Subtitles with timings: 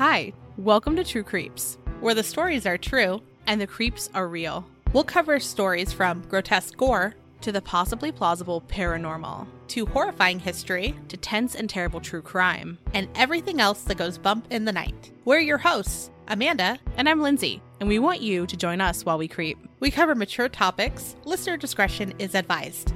[0.00, 4.64] Hi, welcome to True Creeps, where the stories are true and the creeps are real.
[4.94, 11.18] We'll cover stories from grotesque gore to the possibly plausible paranormal, to horrifying history, to
[11.18, 15.12] tense and terrible true crime, and everything else that goes bump in the night.
[15.26, 19.18] We're your hosts, Amanda, and I'm Lindsay, and we want you to join us while
[19.18, 19.58] we creep.
[19.80, 21.14] We cover mature topics.
[21.26, 22.94] Listener discretion is advised.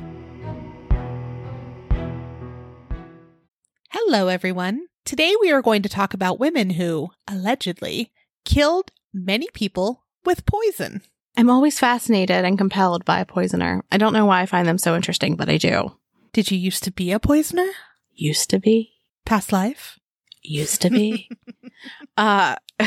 [3.90, 4.86] Hello, everyone.
[5.04, 8.10] Today we are going to talk about women who, allegedly,
[8.46, 11.02] killed many people with poison.
[11.36, 13.84] I'm always fascinated and compelled by a poisoner.
[13.92, 15.94] I don't know why I find them so interesting, but I do.
[16.32, 17.66] Did you used to be a poisoner?
[18.14, 18.94] Used to be.
[19.26, 20.00] Past life?
[20.40, 21.28] Used to be.
[22.16, 22.56] uh,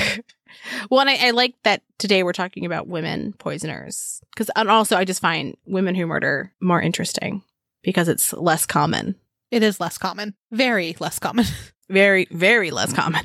[0.89, 4.21] well, and I, I like that today we're talking about women poisoners.
[4.33, 7.43] Because, and also, I just find women who murder more interesting
[7.83, 9.17] because it's less common.
[9.51, 10.33] It is less common.
[10.51, 11.45] Very less common.
[11.89, 13.23] Very, very less common.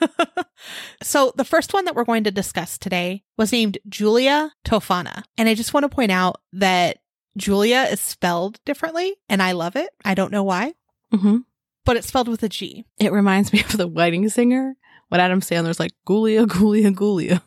[1.02, 5.22] so, the first one that we're going to discuss today was named Giulia Tofana.
[5.38, 6.98] And I just want to point out that
[7.36, 9.90] Julia is spelled differently, and I love it.
[10.04, 10.74] I don't know why,
[11.12, 11.38] Mm-hmm.
[11.84, 12.84] but it's spelled with a G.
[12.98, 14.74] It reminds me of the wedding singer
[15.08, 17.42] when Adam Sandler's like, Gulia, Gulia, Gulia.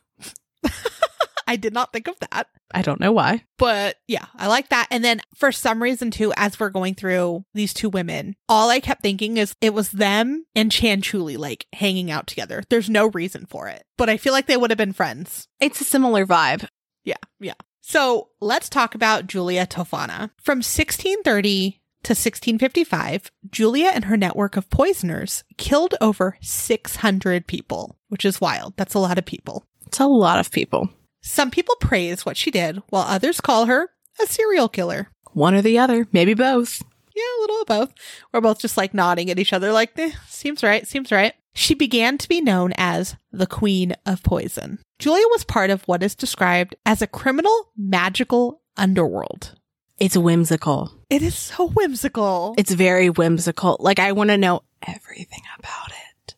[1.49, 2.47] I did not think of that.
[2.71, 3.43] I don't know why.
[3.57, 4.87] But yeah, I like that.
[4.91, 8.79] And then for some reason too, as we're going through these two women, all I
[8.79, 12.61] kept thinking is it was them and Cianciulli like hanging out together.
[12.69, 13.83] There's no reason for it.
[13.97, 15.47] But I feel like they would have been friends.
[15.59, 16.67] It's a similar vibe.
[17.03, 17.53] Yeah, yeah.
[17.81, 20.29] So let's talk about Giulia Tofana.
[20.39, 28.23] From 1630 to 1655, Giulia and her network of poisoners killed over 600 people, which
[28.23, 28.75] is wild.
[28.77, 29.65] That's a lot of people.
[29.87, 30.91] It's a lot of people.
[31.21, 33.89] Some people praise what she did, while others call her
[34.21, 35.09] a serial killer.
[35.33, 36.81] One or the other, maybe both.
[37.15, 37.93] Yeah, a little of both.
[38.31, 41.33] We're both just like nodding at each other, like, eh, seems right, seems right.
[41.53, 44.79] She began to be known as the Queen of Poison.
[44.99, 49.55] Giulia was part of what is described as a criminal magical underworld.
[49.97, 50.93] It's whimsical.
[51.09, 52.55] It is so whimsical.
[52.57, 53.75] It's very whimsical.
[53.79, 56.35] Like, I want to know everything about it.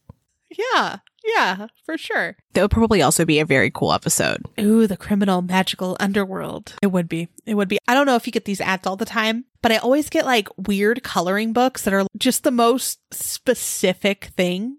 [0.49, 0.97] yeah,
[1.35, 2.35] yeah, for sure.
[2.53, 4.45] That would probably also be a very cool episode.
[4.59, 6.73] Ooh, the criminal magical underworld.
[6.81, 7.27] It would be.
[7.45, 7.77] It would be.
[7.87, 10.25] I don't know if you get these ads all the time, but I always get
[10.25, 14.77] like weird coloring books that are just the most specific thing.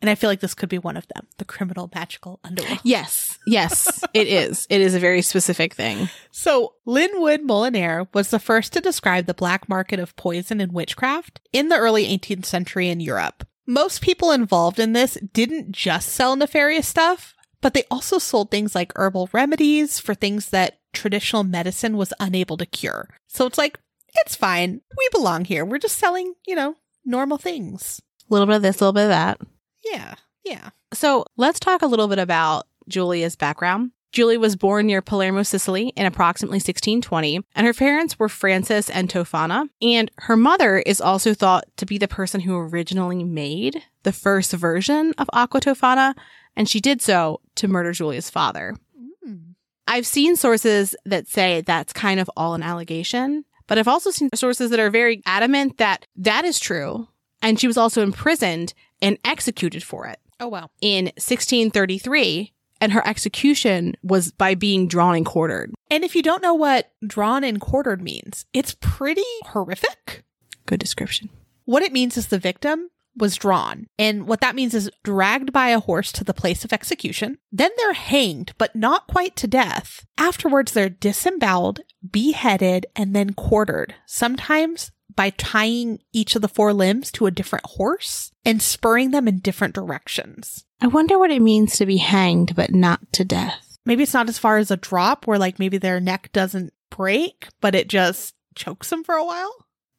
[0.00, 2.80] And I feel like this could be one of them the criminal magical underworld.
[2.82, 4.66] Yes, yes, it is.
[4.68, 6.10] It is a very specific thing.
[6.30, 10.72] So, Lynn Wood Mollenauer was the first to describe the black market of poison and
[10.72, 13.46] witchcraft in the early 18th century in Europe.
[13.66, 18.74] Most people involved in this didn't just sell nefarious stuff, but they also sold things
[18.74, 23.08] like herbal remedies for things that traditional medicine was unable to cure.
[23.26, 23.78] So it's like,
[24.16, 24.80] it's fine.
[24.96, 25.64] We belong here.
[25.64, 28.00] We're just selling, you know, normal things.
[28.30, 29.40] A little bit of this, a little bit of that.
[29.84, 30.14] Yeah,
[30.44, 30.70] yeah.
[30.92, 33.92] So let's talk a little bit about Giulia's background.
[34.14, 39.08] Julie was born near Palermo, Sicily in approximately 1620, and her parents were Francis and
[39.10, 39.68] Tofana.
[39.82, 44.52] And her mother is also thought to be the person who originally made the first
[44.52, 46.14] version of Aqua Tofana,
[46.54, 48.76] and she did so to murder Giulia's father.
[49.26, 49.54] Mm.
[49.88, 54.30] I've seen sources that say that's kind of all an allegation, but I've also seen
[54.32, 57.08] sources that are very adamant that that is true.
[57.42, 60.70] And she was also imprisoned and executed for it Oh, wow.
[60.80, 62.52] in 1633.
[62.80, 65.72] And her execution was by being drawn and quartered.
[65.90, 70.24] And if you don't know what drawn and quartered means, it's pretty horrific.
[70.66, 71.30] Good description.
[71.64, 73.86] What it means is the victim was drawn.
[73.98, 77.38] And what that means is dragged by a horse to the place of execution.
[77.52, 80.04] Then they're hanged, but not quite to death.
[80.18, 81.80] Afterwards, they're disemboweled,
[82.10, 83.94] beheaded, and then quartered.
[84.06, 89.28] Sometimes by tying each of the four limbs to a different horse and spurring them
[89.28, 90.63] in different directions.
[90.80, 93.78] I wonder what it means to be hanged but not to death.
[93.86, 97.48] Maybe it's not as far as a drop where like maybe their neck doesn't break,
[97.60, 99.52] but it just chokes them for a while.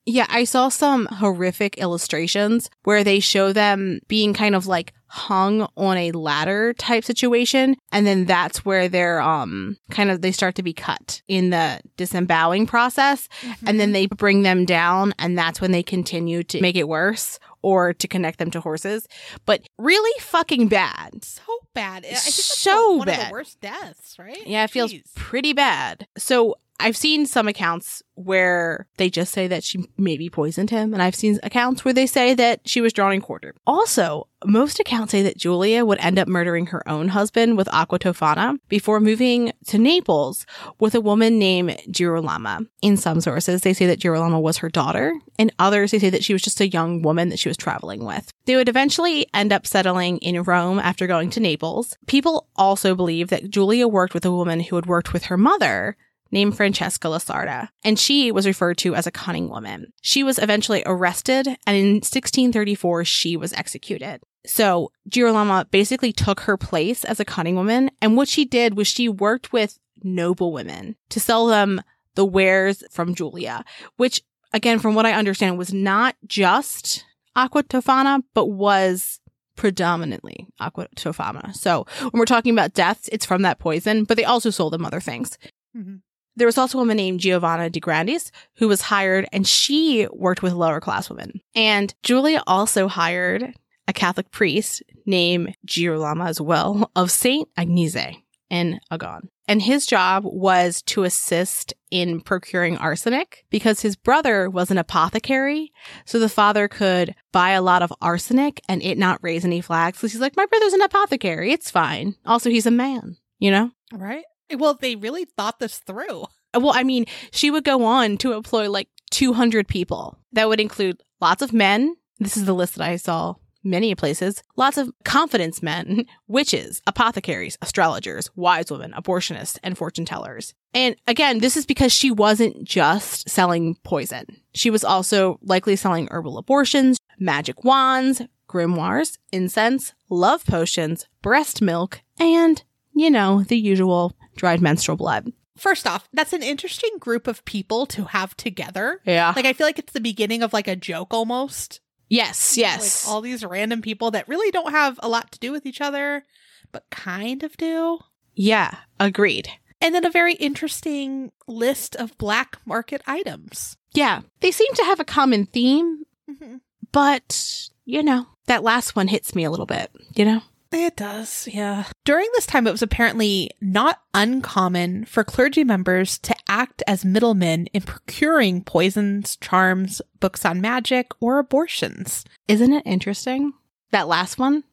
[0.08, 5.67] Yeah, I saw some horrific illustrations where they show them being kind of like hung
[5.78, 10.55] on a ladder type situation and then that's where they're um kind of they start
[10.55, 13.29] to be cut in the disemboweling process
[13.66, 17.40] and then they bring them down and that's when they continue to make it worse
[17.66, 19.08] or to connect them to horses
[19.46, 21.41] but really fucking bad so
[21.73, 22.06] bad.
[22.06, 23.28] I think that's So one of bad.
[23.29, 24.46] the worst deaths, right?
[24.46, 29.63] yeah it feels pretty bad so I've seen some accounts where they just say that
[29.63, 33.13] she maybe poisoned him, and I've seen accounts where they say that she was drawn
[33.13, 33.57] and quartered.
[33.66, 37.99] Also, most accounts say that Giulia would end up murdering her own husband with Aqua
[37.99, 40.45] Tofana before moving to Naples
[40.79, 42.67] with a woman named Girolama.
[42.81, 46.23] In some sources, they say that Girolama was her daughter, and others they say that
[46.23, 48.31] she was just a young woman that she was traveling with.
[48.45, 51.97] They would eventually end up settling in Rome after going to Naples.
[52.05, 55.97] People also believe that Giulia worked with a woman who had worked with her mother,
[56.31, 59.93] named Francesca La Sarda, and she was referred to as a cunning woman.
[60.01, 64.22] She was eventually arrested, and in 1634, she was executed.
[64.45, 68.87] So Girolama basically took her place as a cunning woman, and what she did was
[68.87, 71.81] she worked with noble women to sell them
[72.16, 73.63] the wares from Giulia,
[73.97, 74.22] which,
[74.53, 77.05] again, from what I understand, was not just
[77.35, 79.19] aqua tofana, but was
[79.55, 81.55] predominantly aqua tofana.
[81.55, 84.85] So when we're talking about deaths, it's from that poison, but they also sold them
[84.85, 85.37] other things.
[85.75, 85.95] Mm-hmm.
[86.35, 90.43] There was also a woman named Giovanna de Grandis who was hired and she worked
[90.43, 91.41] with lower class women.
[91.55, 93.53] And Giulia also hired
[93.87, 99.29] a Catholic priest named Girolama as well of Saint Agnese in Agon.
[99.47, 105.72] And his job was to assist in procuring arsenic because his brother was an apothecary.
[106.05, 109.99] So the father could buy a lot of arsenic and it not raise any flags.
[109.99, 111.52] So he's like, my brother's an apothecary.
[111.52, 112.16] It's fine.
[112.26, 113.70] Also, he's a man, you know?
[113.93, 114.26] Right.
[114.50, 116.24] Eh, well, they really thought this through.
[116.53, 120.18] Uh, well, I mean, she would go on to employ like 200 people.
[120.34, 121.96] That would include lots of men.
[122.20, 124.44] This is the list that I saw many places.
[124.56, 130.53] Lots of confidence men, witches, apothecaries, astrologers, wise women, abortionists, and fortune tellers.
[130.74, 134.26] And again, this is because she wasn't just selling poison.
[134.53, 142.02] She was also likely selling herbal abortions, magic wands, grimoires, incense, love potions, breast milk,
[142.20, 142.64] and,
[142.94, 145.32] you know, the usual dried menstrual blood.
[145.58, 148.99] First off, that's an interesting group of people to have together.
[149.05, 149.32] Yeah.
[149.35, 151.79] Like I feel like it's the beginning of like a joke almost.
[152.09, 153.05] Yes, yes.
[153.05, 155.82] Like all these random people that really don't have a lot to do with each
[155.82, 156.23] other,
[156.72, 157.99] but kind of do.
[158.35, 159.49] yeah, agreed.
[159.82, 163.78] And then a very interesting list of black market items.
[163.93, 166.55] Yeah, they seem to have a common theme, Mm-hmm.
[166.91, 170.41] but, you know, that last one hits me a little bit, you know?
[170.75, 171.85] It does, yeah.
[172.03, 177.67] During this time, it was apparently not uncommon for clergy members to act as middlemen
[177.67, 182.25] in procuring poisons, charms, books on magic, or abortions.
[182.49, 183.53] Isn't it interesting?
[183.91, 184.66] That last one?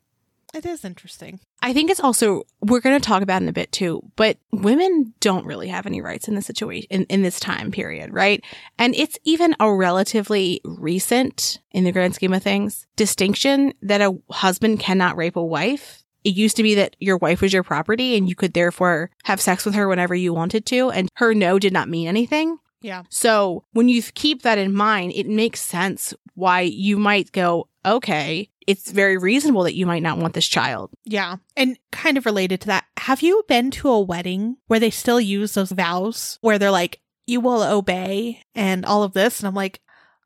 [0.55, 1.41] It is interesting.
[1.63, 5.15] I think it's also we're going to talk about in a bit too, but women
[5.21, 8.45] don't really have any rights in this situation in, in this time period, right?
[8.79, 14.19] And it's even a relatively recent in the grand scheme of things distinction that a
[14.31, 16.03] husband cannot rape a wife.
[16.23, 19.41] It used to be that your wife was your property and you could therefore have
[19.41, 22.59] sex with her whenever you wanted to and her no did not mean anything.
[22.83, 23.05] Yeah.
[23.09, 28.49] So when you keep that in mind, it makes sense why you might go, okay,
[28.67, 30.91] it's very reasonable that you might not want this child.
[31.05, 31.37] Yeah.
[31.57, 35.21] And kind of related to that, have you been to a wedding where they still
[35.21, 39.41] use those vows where they're like, you will obey and all of this?
[39.41, 39.81] And I'm like,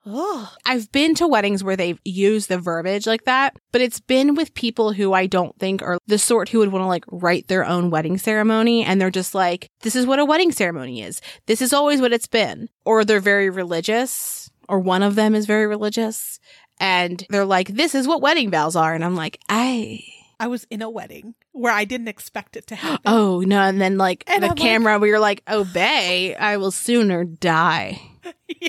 [0.06, 4.36] oh, I've been to weddings where they've used the verbiage like that, but it's been
[4.36, 7.48] with people who I don't think are the sort who would want to like write
[7.48, 8.84] their own wedding ceremony.
[8.84, 11.20] And they're just like, this is what a wedding ceremony is.
[11.46, 12.68] This is always what it's been.
[12.84, 16.38] Or they're very religious, or one of them is very religious.
[16.78, 18.94] And they're like, this is what wedding vows are.
[18.94, 20.04] And I'm like, I.
[20.38, 23.00] I was in a wedding where I didn't expect it to happen.
[23.06, 23.60] Oh, no.
[23.62, 28.00] And then like And the I'm camera where you're like, obey, I will sooner die
[28.60, 28.68] yeah.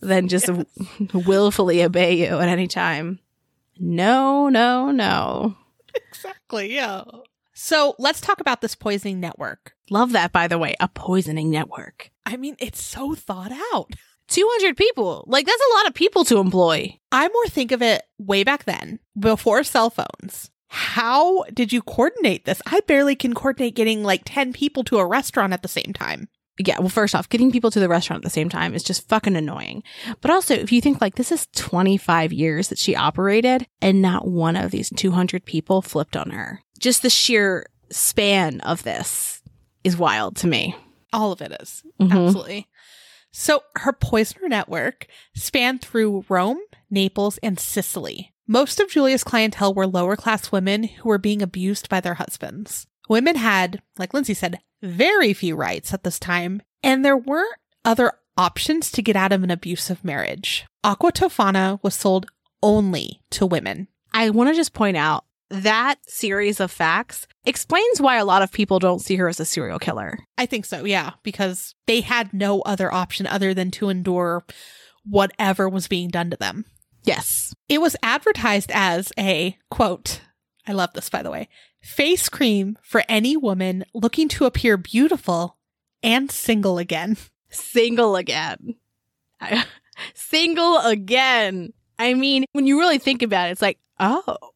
[0.00, 0.48] than just
[1.12, 3.18] willfully obey you at any time.
[3.78, 5.56] No, no, no.
[5.94, 6.72] Exactly.
[6.72, 7.02] Yeah.
[7.52, 9.74] So let's talk about this poisoning network.
[9.90, 12.10] Love that, by the way, a poisoning network.
[12.24, 13.90] I mean, it's so thought out.
[14.32, 15.24] 200 people.
[15.26, 16.98] Like, that's a lot of people to employ.
[17.10, 20.50] I more think of it way back then, before cell phones.
[20.68, 22.62] How did you coordinate this?
[22.66, 26.28] I barely can coordinate getting like 10 people to a restaurant at the same time.
[26.58, 29.08] Yeah, well, first off, getting people to the restaurant at the same time is just
[29.08, 29.82] fucking annoying.
[30.20, 34.28] But also, if you think like this is 25 years that she operated and not
[34.28, 36.60] one of these 200 people flipped on her.
[36.78, 39.42] Just the sheer span of this
[39.84, 40.74] is wild to me.
[41.12, 41.82] All of it is.
[42.00, 42.26] Mhm.
[42.26, 42.66] Absolutely.
[43.32, 46.60] So her poisoner network spanned through Rome,
[46.90, 48.32] Naples, and Sicily.
[48.46, 52.86] Most of Giulia's clientele were lower class women who were being abused by their husbands.
[53.08, 58.12] Women had, like Lindsay said, very few rights at this time, and there weren't other
[58.36, 60.66] options to get out of an abusive marriage.
[60.84, 62.26] Aqua Tofana was sold
[62.62, 63.88] only to women.
[64.12, 68.50] I want to just point out that series of facts explains why a lot of
[68.50, 70.18] people don't see her as a serial killer.
[70.38, 74.44] I think so, yeah, because they had no other option other than to endure
[75.04, 76.64] whatever was being done to them.
[77.04, 77.54] Yes.
[77.68, 80.22] It was advertised as a quote,
[80.66, 81.48] I love this by the way,
[81.82, 85.58] face cream for any woman looking to appear beautiful
[86.02, 87.16] and single again.
[87.50, 88.76] Single again.
[90.14, 91.74] single again.
[91.98, 94.51] I mean, when you really think about it, it's like, oh,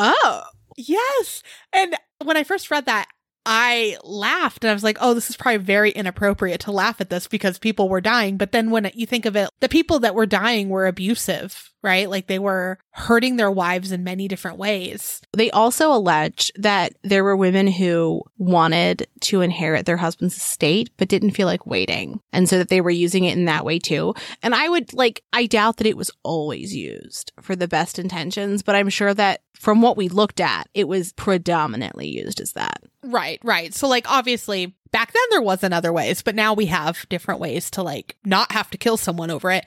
[0.00, 0.42] oh.
[0.76, 1.42] Yes.
[1.72, 3.06] And when I first read that,
[3.46, 7.10] I laughed and I was like, oh, this is probably very inappropriate to laugh at
[7.10, 8.36] this because people were dying.
[8.36, 12.08] But then when you think of it, the people that were dying were abusive, right?
[12.08, 15.22] Like they were hurting their wives in many different ways.
[15.32, 21.08] They also alleged that there were women who wanted to inherit their husband's estate, but
[21.08, 22.20] didn't feel like waiting.
[22.32, 24.14] And so that they were using it in that way too.
[24.42, 28.62] And I would like, I doubt that it was always used for the best intentions,
[28.62, 32.82] but I'm sure that from what we looked at, it was predominantly used as that.
[33.02, 33.74] Right, right.
[33.74, 37.70] So, like, obviously, back then there wasn't other ways, but now we have different ways
[37.72, 39.66] to, like, not have to kill someone over it.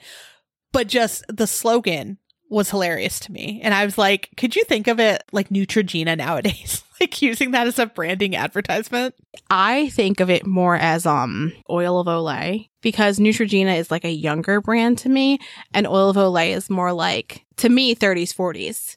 [0.72, 2.18] But just the slogan
[2.50, 3.60] was hilarious to me.
[3.62, 6.82] And I was like, could you think of it like Neutrogena nowadays?
[7.00, 9.14] like using that as a branding advertisement?
[9.50, 14.10] I think of it more as um oil of Olay because Neutrogena is like a
[14.10, 15.38] younger brand to me
[15.72, 18.96] and oil of Olay is more like to me 30s 40s.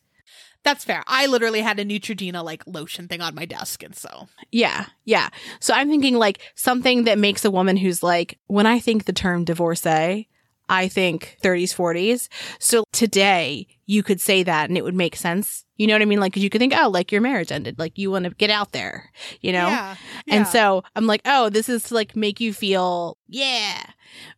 [0.67, 1.01] That's fair.
[1.07, 4.27] I literally had a Neutrogena like lotion thing on my desk and so.
[4.51, 4.87] Yeah.
[5.05, 5.29] Yeah.
[5.61, 9.13] So I'm thinking like something that makes a woman who's like when I think the
[9.13, 10.27] term divorcee
[10.69, 12.27] I think 30s, 40s.
[12.59, 15.63] So today you could say that and it would make sense.
[15.77, 16.19] You know what I mean?
[16.19, 17.79] Like, cause you could think, oh, like your marriage ended.
[17.79, 19.67] Like you want to get out there, you know?
[19.67, 19.95] Yeah,
[20.27, 23.81] And so I'm like, oh, this is to like make you feel, yeah.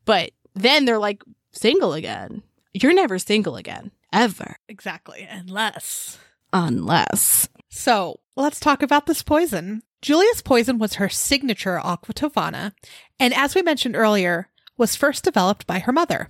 [0.06, 2.44] But then they're like single again.
[2.74, 5.28] You're never single again, ever, Exactly.
[5.30, 6.18] Unless.
[6.54, 7.50] unless.
[7.70, 9.84] So let's talk about this poison.
[10.02, 12.74] Giulia's poison was her signature aqua tofana,
[13.20, 16.30] and as we mentioned earlier, was first developed by her mother.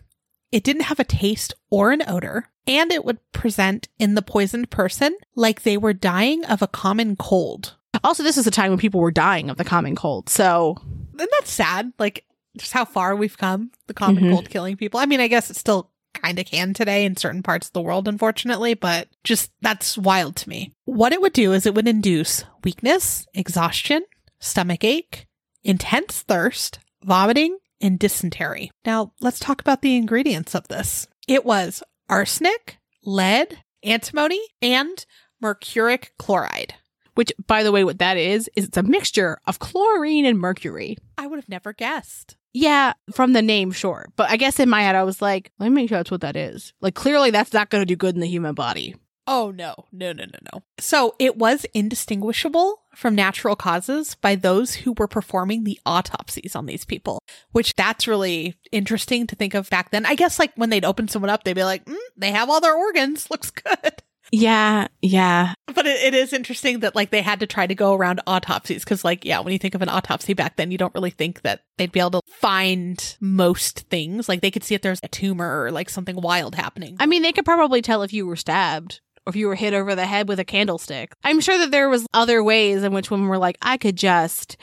[0.51, 4.71] It didn't have a taste or an odor, and it would present in the poisoned
[4.71, 7.75] person like they were dying of a common cold.
[8.03, 10.29] Also, this is a time when people were dying of the common cold.
[10.29, 10.77] So
[11.19, 12.25] And that's sad, like
[12.57, 14.31] just how far we've come, the common Mhm.
[14.31, 14.99] cold killing people.
[14.99, 17.81] I mean, I guess it still kind of can today in certain parts of the
[17.81, 20.71] world, unfortunately, but just that's wild to me.
[20.85, 24.03] What it would do is it would induce weakness, exhaustion,
[24.39, 25.27] stomach ache,
[25.63, 28.71] intense thirst, vomiting, and dysentery.
[28.85, 31.07] Now, let's talk about the ingredients of this.
[31.27, 35.05] It was arsenic, lead, antimony, and
[35.41, 36.75] mercuric chloride.
[37.19, 40.95] Which by the way, what that is, is it's a mixture of chlorine and mercury.
[41.17, 42.37] I would have never guessed.
[42.53, 44.07] Yeah, from the name, sure.
[44.15, 46.21] But I guess in my head, I was like, let me make sure that's what
[46.21, 46.71] that is.
[46.79, 48.95] Like, clearly, that's not going to do good in the human body.
[49.27, 50.63] Oh, no, no, no, no, no.
[50.79, 56.67] So it was indistinguishable from natural causes by those who were performing the autopsies on
[56.67, 57.19] these people,
[57.51, 60.05] which that's really interesting to think of back then.
[60.05, 62.61] I guess like when they'd open someone up, they'd be like, mm, they have all
[62.61, 63.29] their organs.
[63.29, 64.01] Looks good.
[64.31, 65.53] Yeah, yeah.
[65.73, 68.83] But it, it is interesting that like they had to try to go around autopsies
[68.83, 71.41] because like, yeah, when you think of an autopsy back then, you don't really think
[71.41, 74.29] that they'd be able to find most things.
[74.29, 76.95] Like they could see if there's a tumor or like something wild happening.
[76.99, 79.73] I mean, they could probably tell if you were stabbed or if you were hit
[79.73, 81.13] over the head with a candlestick.
[81.23, 84.57] I'm sure that there was other ways in which women were like, I could just,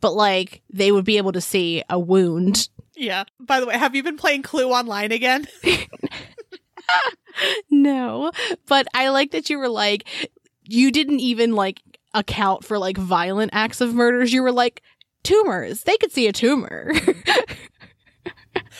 [0.00, 2.68] but like they would be able to see a wound.
[2.96, 3.24] yeah.
[3.38, 5.46] By the way, have you been playing Clue online again?
[7.70, 8.32] No,
[8.66, 10.06] but I like that you were like,
[10.64, 11.80] you didn't even like
[12.12, 14.32] account for like violent acts of murders.
[14.32, 14.82] You were like,
[15.22, 15.82] tumors.
[15.82, 16.92] They could see a tumor.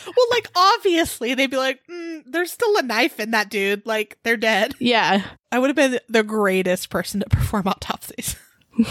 [0.05, 3.85] Well, like obviously they'd be like, mm, "There's still a knife in that dude.
[3.85, 5.23] Like they're dead." yeah.
[5.51, 8.35] I would have been the greatest person to perform autopsies.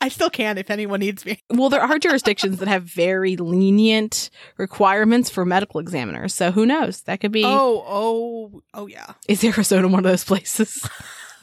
[0.00, 1.40] I still can if anyone needs me.
[1.50, 6.34] Well, there are jurisdictions that have very lenient requirements for medical examiners.
[6.34, 7.02] So who knows?
[7.02, 7.44] That could be.
[7.44, 9.12] Oh, oh, oh, yeah.
[9.28, 10.88] Is Arizona one of those places?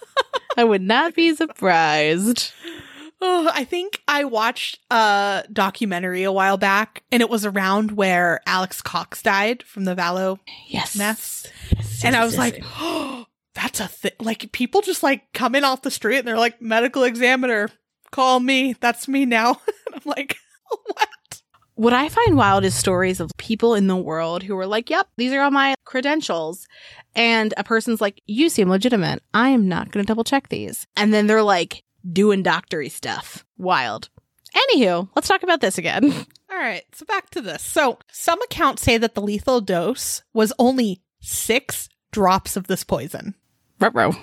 [0.57, 2.51] I would not be surprised.
[3.21, 8.41] Oh, I think I watched a documentary a while back, and it was around where
[8.47, 10.95] Alex Cox died from the Vallow Yes.
[10.95, 11.45] mess,
[12.03, 15.83] and I was like, "Oh, that's a thing." Like people just like come in off
[15.83, 17.69] the street, and they're like, "Medical examiner,
[18.11, 18.75] call me.
[18.79, 20.37] That's me now." and I'm like,
[20.85, 21.07] "What?"
[21.75, 25.07] What I find wild is stories of people in the world who are like, yep,
[25.17, 26.67] these are all my credentials.
[27.15, 29.23] And a person's like, you seem legitimate.
[29.33, 30.85] I am not going to double check these.
[30.95, 33.45] And then they're like doing doctory stuff.
[33.57, 34.09] Wild.
[34.55, 36.11] Anywho, let's talk about this again.
[36.51, 37.63] All right, so back to this.
[37.63, 43.33] So, some accounts say that the lethal dose was only six drops of this poison.
[43.79, 44.13] Ruh-roh.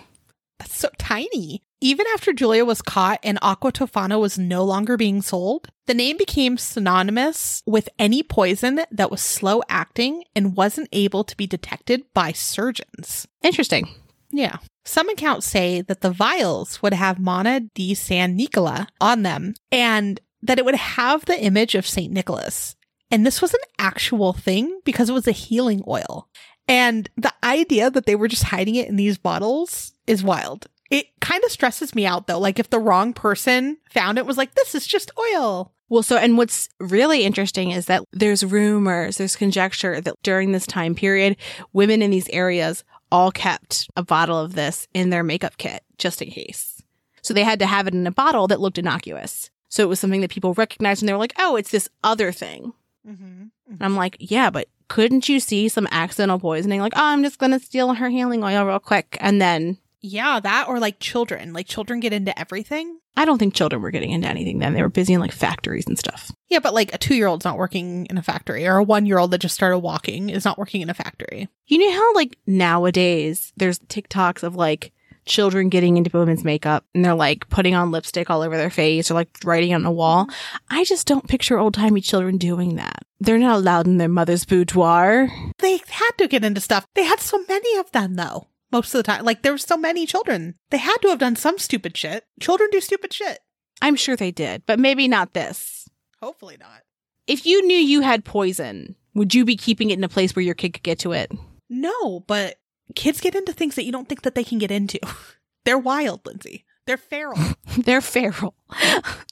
[0.59, 1.65] That's so tiny.
[1.81, 6.17] Even after Giulia was caught and Aqua Tofana was no longer being sold, the name
[6.17, 12.03] became synonymous with any poison that was slow acting and wasn't able to be detected
[12.15, 13.29] by surgeons.
[13.43, 13.89] Interesting.
[14.31, 14.57] Yeah.
[14.85, 20.21] Some accounts say that the vials would have Manna di San Nicola on them and
[20.43, 22.13] that it would have the image of St.
[22.13, 22.75] Nicholas.
[23.11, 26.29] And this was an actual thing because it was a healing oil.
[26.67, 30.67] And the idea that they were just hiding it in these bottles is wild.
[30.91, 32.39] It kind of stresses me out though.
[32.39, 35.73] Like if the wrong person found it was like, this is just oil.
[35.91, 40.67] Well, so, and what's really interesting is that there's rumors, there's conjecture that during this
[40.67, 41.37] time period,
[41.73, 46.21] women in these areas all kept a bottle of this in their makeup kit just
[46.21, 46.83] in case.
[47.23, 49.51] So they had to have it in a bottle that looked innocuous.
[49.71, 52.33] So it was something that people recognized and they were like, oh, it's this other
[52.33, 52.73] thing.
[53.07, 53.45] Mm-hmm.
[53.71, 56.81] And I'm like, yeah, but couldn't you see some accidental poisoning?
[56.81, 59.17] Like, oh, I'm just going to steal her healing oil real quick.
[59.21, 61.53] And then Yeah, that or like children.
[61.53, 62.99] Like children get into everything.
[63.17, 64.75] I don't think children were getting into anything then.
[64.75, 66.31] They were busy in like factories and stuff.
[66.49, 69.07] Yeah, but like a two year old's not working in a factory, or a one
[69.07, 71.49] year old that just started walking is not working in a factory.
[71.67, 74.93] You know how like nowadays there's TikToks of like
[75.25, 79.11] children getting into women's makeup and they're like putting on lipstick all over their face
[79.11, 80.27] or like writing on a wall.
[80.71, 83.03] I just don't picture old timey children doing that.
[83.21, 85.29] They're not allowed in their mother's boudoir.
[85.59, 86.87] They had to get into stuff.
[86.95, 88.47] They had so many of them though.
[88.71, 89.25] Most of the time.
[89.25, 90.55] Like there were so many children.
[90.71, 92.25] They had to have done some stupid shit.
[92.41, 93.41] Children do stupid shit.
[93.81, 95.89] I'm sure they did, but maybe not this.
[96.21, 96.83] Hopefully not.
[97.27, 100.45] If you knew you had poison, would you be keeping it in a place where
[100.45, 101.31] your kid could get to it?
[101.69, 102.57] No, but
[102.95, 104.99] kids get into things that you don't think that they can get into.
[105.65, 106.65] They're wild, Lindsay.
[106.87, 107.39] They're feral.
[107.77, 108.55] They're feral.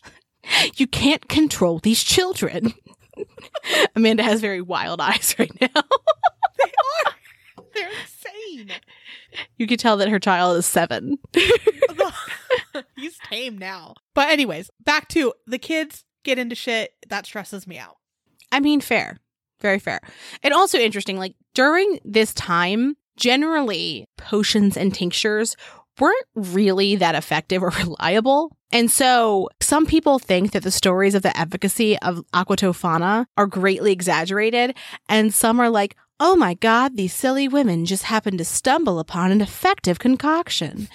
[0.77, 2.75] you can't control these children.
[3.95, 5.83] Amanda has very wild eyes right now.
[7.77, 7.91] They are.
[8.03, 8.73] Insane.
[9.59, 11.19] You can tell that her child is seven.
[12.97, 13.95] He's tame now.
[14.15, 16.93] But anyways, back to the kids get into shit.
[17.09, 17.97] That stresses me out.
[18.53, 19.19] I mean, fair.
[19.61, 20.01] Very fair.
[20.43, 25.57] And also interesting, like during this time, generally potions and tinctures
[25.99, 28.57] weren't really that effective or reliable.
[28.73, 33.47] And so some people think that the stories of the efficacy of Aqua Tofana are
[33.47, 34.77] greatly exaggerated.
[35.09, 39.31] And some are like, oh my God, these silly women just happened to stumble upon
[39.31, 40.89] an effective concoction.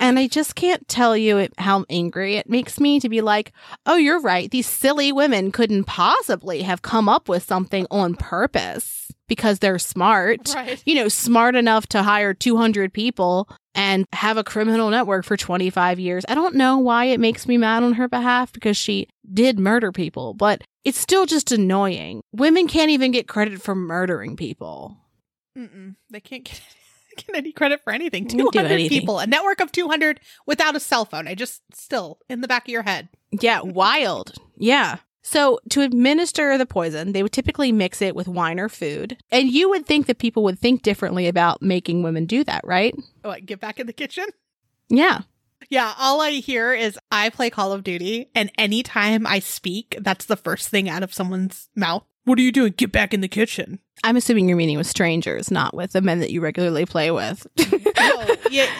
[0.00, 3.52] And I just can't tell you it, how angry it makes me to be like,
[3.84, 4.50] oh, you're right.
[4.50, 10.54] These silly women couldn't possibly have come up with something on purpose because they're smart.
[10.54, 10.82] Right.
[10.86, 16.00] You know, smart enough to hire 200 people and have a criminal network for 25
[16.00, 16.24] years.
[16.28, 19.92] I don't know why it makes me mad on her behalf because she did murder
[19.92, 22.22] people, but it's still just annoying.
[22.32, 24.96] Women can't even get credit for murdering people.
[25.58, 25.96] Mm-mm.
[26.10, 26.60] They can't get,
[27.16, 28.26] get any credit for anything.
[28.26, 29.00] Can't do 200 anything.
[29.00, 31.26] people, a network of 200 without a cell phone.
[31.26, 33.08] I just still in the back of your head.
[33.32, 34.34] Yeah, wild.
[34.56, 34.98] Yeah.
[35.22, 39.16] So, to administer the poison, they would typically mix it with wine or food.
[39.32, 42.94] And you would think that people would think differently about making women do that, right?
[43.22, 44.26] What, get back in the kitchen?
[44.88, 45.22] Yeah.
[45.68, 50.26] Yeah, all I hear is I play Call of Duty, and anytime I speak, that's
[50.26, 52.04] the first thing out of someone's mouth.
[52.24, 52.74] What are you doing?
[52.76, 53.78] Get back in the kitchen.
[54.04, 57.46] I'm assuming you're meeting with strangers, not with the men that you regularly play with.
[57.96, 58.70] oh, yeah.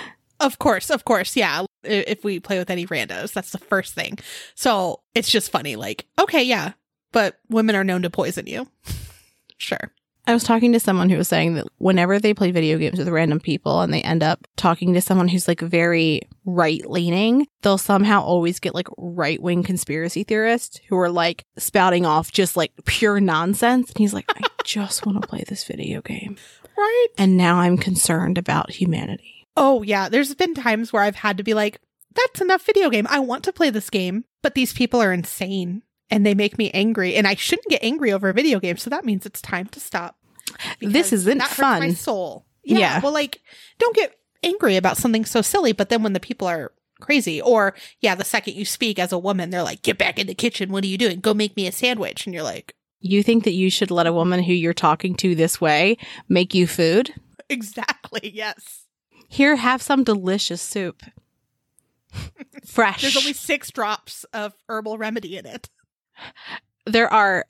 [0.40, 1.64] Of course, of course, yeah.
[1.82, 4.18] If we play with any randos, that's the first thing.
[4.54, 6.72] So it's just funny, like, okay, yeah,
[7.12, 8.68] but women are known to poison you.
[9.56, 9.92] sure.
[10.28, 13.08] I was talking to someone who was saying that whenever they play video games with
[13.08, 17.78] random people and they end up talking to someone who's like very right leaning, they'll
[17.78, 22.72] somehow always get like right wing conspiracy theorists who are like spouting off just like
[22.86, 23.90] pure nonsense.
[23.90, 26.36] And he's like, I just want to play this video game.
[26.76, 27.08] Right.
[27.16, 29.46] And now I'm concerned about humanity.
[29.56, 30.08] Oh, yeah.
[30.08, 31.80] There's been times where I've had to be like,
[32.14, 33.06] that's enough video game.
[33.08, 36.70] I want to play this game, but these people are insane and they make me
[36.72, 37.14] angry.
[37.16, 38.76] And I shouldn't get angry over a video game.
[38.76, 40.16] So that means it's time to stop.
[40.80, 42.46] This isn't that hurts My soul.
[42.64, 43.00] Yeah, Yeah.
[43.00, 43.42] Well, like,
[43.78, 47.74] don't get angry about something so silly, but then when the people are crazy, or
[48.00, 50.70] yeah, the second you speak as a woman, they're like, get back in the kitchen.
[50.70, 51.20] What are you doing?
[51.20, 52.26] Go make me a sandwich.
[52.26, 55.34] And you're like, You think that you should let a woman who you're talking to
[55.34, 55.96] this way
[56.28, 57.12] make you food?
[57.48, 58.30] exactly.
[58.34, 58.84] Yes.
[59.28, 61.02] Here, have some delicious soup.
[62.66, 63.02] Fresh.
[63.02, 65.68] There's only six drops of herbal remedy in it.
[66.87, 67.46] There are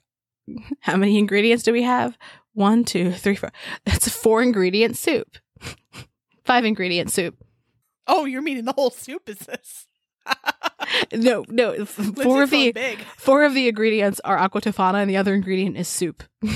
[0.81, 2.17] how many ingredients do we have?
[2.53, 3.51] One, two, three, four.
[3.85, 5.37] That's a four ingredient soup.
[6.45, 7.35] Five ingredient soup.
[8.07, 9.87] Oh, you're meaning the whole soup is this?
[11.13, 11.85] No, no.
[11.85, 12.99] Four of the big.
[13.17, 16.23] four of the ingredients are aqua tofana, and the other ingredient is soup.
[16.43, 16.49] Oh.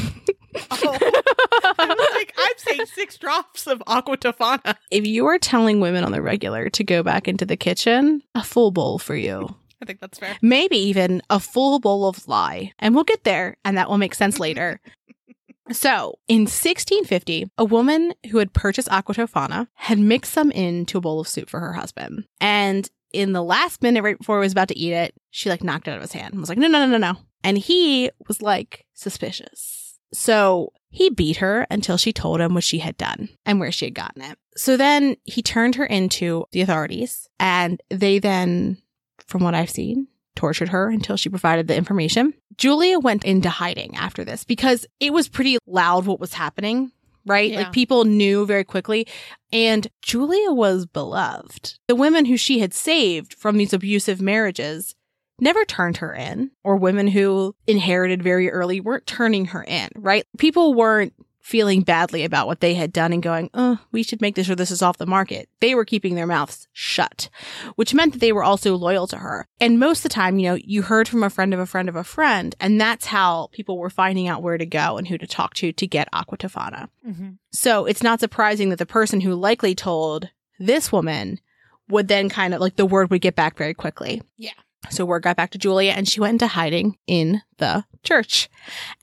[1.78, 4.76] I was like, I'm saying six drops of aqua tofana.
[4.89, 8.43] if you are telling women on the regular to go back into the kitchen, a
[8.43, 9.54] full bowl for you.
[9.82, 10.38] I think that's fair.
[10.41, 12.74] Maybe even a full bowl of lye.
[12.80, 14.80] And we'll get there, and that will make sense later.
[15.72, 21.02] So, in 1650, a woman who had purchased aqua tofana had mixed some into a
[21.02, 22.26] bowl of soup for her husband.
[22.41, 25.63] And in the last minute, right before he was about to eat it, she like
[25.63, 27.20] knocked it out of his hand and was like, no, no, no, no, no.
[27.44, 29.98] And he was like suspicious.
[30.13, 33.86] So he beat her until she told him what she had done and where she
[33.86, 34.38] had gotten it.
[34.58, 38.78] So then he turned her into the authorities and they then,
[39.32, 42.34] from what I've seen, tortured her until she provided the information.
[42.58, 46.91] Giulia went into hiding after this because it was pretty loud what was happening,
[47.26, 47.52] right?
[47.52, 47.62] Yeah.
[47.62, 49.08] Like people knew very quickly.
[49.52, 51.80] And Giulia was beloved.
[51.88, 54.96] The women who she had saved from these abusive marriages
[55.39, 60.24] never turned her in, or women who inherited very early weren't turning her in, right?
[60.38, 64.36] People weren't feeling badly about what they had done and going, oh, we should make
[64.36, 65.49] this sure this is off the market.
[65.60, 67.30] They were keeping their mouths shut,
[67.75, 69.47] which meant that they were also loyal to her.
[69.60, 71.89] And most of the time, you know, you heard from a friend of a friend
[71.89, 75.17] of a friend, and that's how people were finding out where to go and who
[75.17, 76.89] to talk to to get Aqua Tofana.
[77.08, 77.32] Mm-hmm.
[77.51, 81.39] So it's not surprising that the person who likely told this woman
[81.89, 84.21] would then kind of like the word would get back very quickly.
[84.38, 84.51] Yeah.
[84.89, 88.50] So word got back to Giulia and she went into hiding in the church.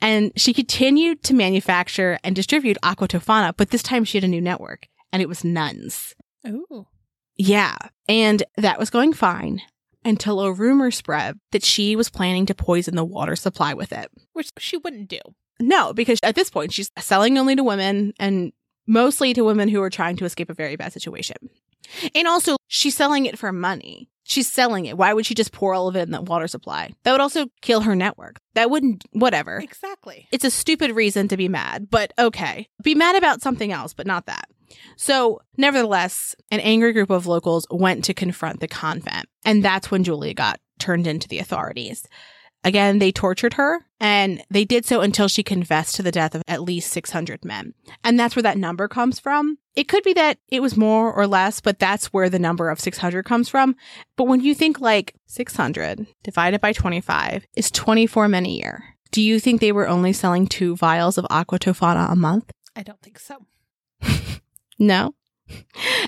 [0.01, 4.29] And she continued to manufacture and distribute Aqua Tofana, but this time she had a
[4.29, 6.15] new network and it was nuns.
[6.47, 6.87] Ooh.
[7.37, 7.77] Yeah.
[8.09, 9.63] And that was going fine
[10.05, 14.11] until a rumor spread that she was planning to poison the water supply with it.
[14.33, 15.21] Which she wouldn't do.
[15.61, 18.53] No, because at this point she's selling only to women and
[18.87, 21.37] mostly to women who are trying to escape a very bad situation.
[22.15, 24.11] And also, she's selling it for money.
[24.29, 24.99] She's selling it.
[24.99, 26.93] Why would she just pour all of it in the water supply?
[27.03, 28.39] That would also kill her network.
[28.55, 29.57] That wouldn't, whatever.
[29.57, 30.29] Exactly.
[30.31, 32.69] It's a stupid reason to be mad, but okay.
[32.83, 34.45] Be mad about something else, but not that.
[34.97, 40.05] So, nevertheless, an angry group of locals went to confront the convent, and that's when
[40.05, 42.07] Giulia got turned into the authorities.
[42.65, 46.43] Again, they tortured her, and they did so until she confessed to the death of
[46.49, 47.75] at least 600 men.
[48.03, 49.59] And that's where that number comes from.
[49.75, 52.81] It could be that it was more or less, but that's where the number of
[52.81, 53.77] 600 comes from.
[54.17, 59.23] But when you think like 600 divided by 25 is 24 men a year, do
[59.23, 62.51] you think they were only selling two vials of Aqua Tofana a month?
[62.75, 63.47] I don't think so.
[64.79, 65.15] No.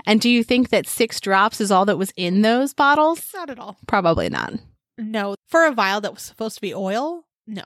[0.07, 3.29] And do you think that six drops is all that was in those bottles?
[3.35, 3.77] Not at all.
[3.87, 4.55] Probably not.
[5.01, 5.35] No.
[5.49, 7.63] For a vial that was supposed to be oil, no.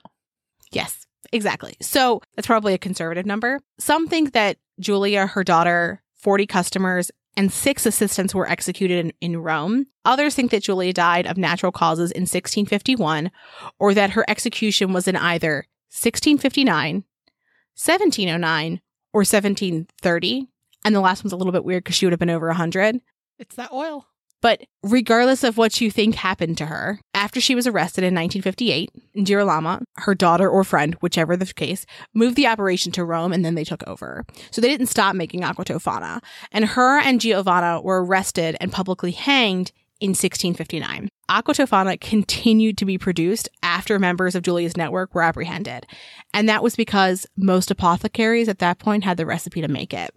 [0.71, 1.75] Yes, exactly.
[1.81, 3.59] So that's probably a conservative number.
[3.77, 9.37] Some think that Giulia, her daughter, 40 customers, and six assistants were executed in, in
[9.37, 9.87] Rome.
[10.05, 13.29] Others think that Giulia died of natural causes in 1651,
[13.79, 17.03] or that her execution was in either 1659,
[17.75, 18.81] 1709,
[19.13, 20.47] or 1730.
[20.85, 23.01] And the last one's a little bit weird because she would have been over 100.
[23.37, 24.07] It's that oil.
[24.45, 28.91] But regardless of what you think happened to her, after she was arrested in 1958,
[29.25, 33.55] Girolamo, her daughter or friend, whichever the case, moved the operation to Rome and then
[33.55, 34.23] they took over.
[34.51, 36.21] So they didn't stop making aqua tofana.
[36.51, 41.09] And her and Giovanna were arrested and publicly hanged in 1659.
[41.27, 45.85] Aqua tofana continued to be produced after members of Giulia's network were apprehended.
[46.33, 50.15] And that was because most apothecaries at that point had the recipe to make it.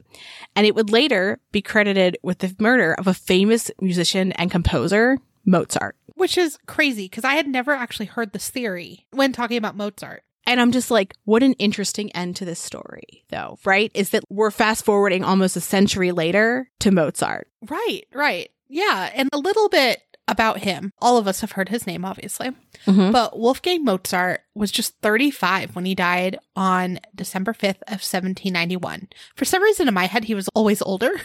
[0.54, 5.18] And it would later be credited with the murder of a famous musician and composer,
[5.44, 5.96] Mozart.
[6.14, 10.22] Which is crazy because I had never actually heard this theory when talking about Mozart.
[10.46, 13.90] And I'm just like, what an interesting end to this story, though, right?
[13.92, 17.48] Is that we're fast forwarding almost a century later to Mozart.
[17.68, 18.50] Right, right.
[18.68, 19.10] Yeah.
[19.14, 20.92] And a little bit about him.
[21.00, 22.50] All of us have heard his name, obviously.
[22.86, 23.12] Mhm.
[23.12, 29.08] But Wolfgang Mozart was just 35 when he died on December 5th of 1791.
[29.36, 31.12] For some reason in my head, he was always older.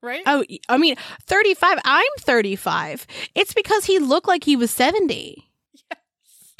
[0.00, 0.22] Right?
[0.26, 0.94] Oh, I mean,
[1.26, 1.80] 35.
[1.84, 3.04] I'm 35.
[3.34, 5.50] It's because he looked like he was 70.
[5.90, 5.98] Yes.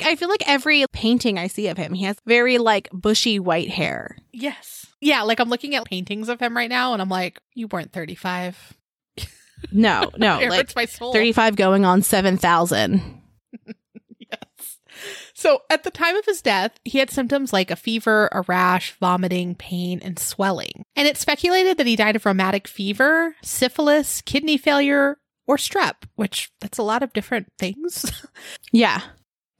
[0.04, 3.70] I feel like every painting I see of him, he has very like bushy white
[3.70, 4.16] hair.
[4.32, 4.86] yes.
[5.00, 5.22] Yeah.
[5.22, 8.74] Like I'm looking at paintings of him right now and I'm like, you weren't 35.
[9.72, 11.12] No, no, it like my soul.
[11.12, 13.22] 35 going on 7,000.
[14.30, 14.78] Yes.
[15.32, 18.92] So at the time of his death, he had symptoms like a fever, a rash,
[18.98, 20.84] vomiting, pain, and swelling.
[20.96, 26.50] And it's speculated that he died of rheumatic fever, syphilis, kidney failure, or strep, which
[26.60, 28.04] that's a lot of different things.
[28.72, 29.00] Yeah.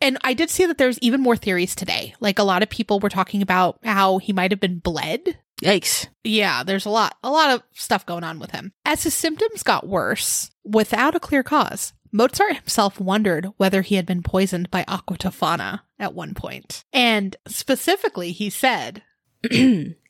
[0.00, 2.14] and I did see that there's even more theories today.
[2.20, 5.38] Like a lot of people were talking about how he might have been bled.
[5.62, 6.08] Yikes.
[6.24, 8.72] Yeah, there's a lot a lot of stuff going on with him.
[8.84, 14.06] As his symptoms got worse, without a clear cause, Mozart himself wondered whether he had
[14.06, 16.84] been poisoned by aqua tofana at one point.
[16.92, 19.02] And specifically, he said,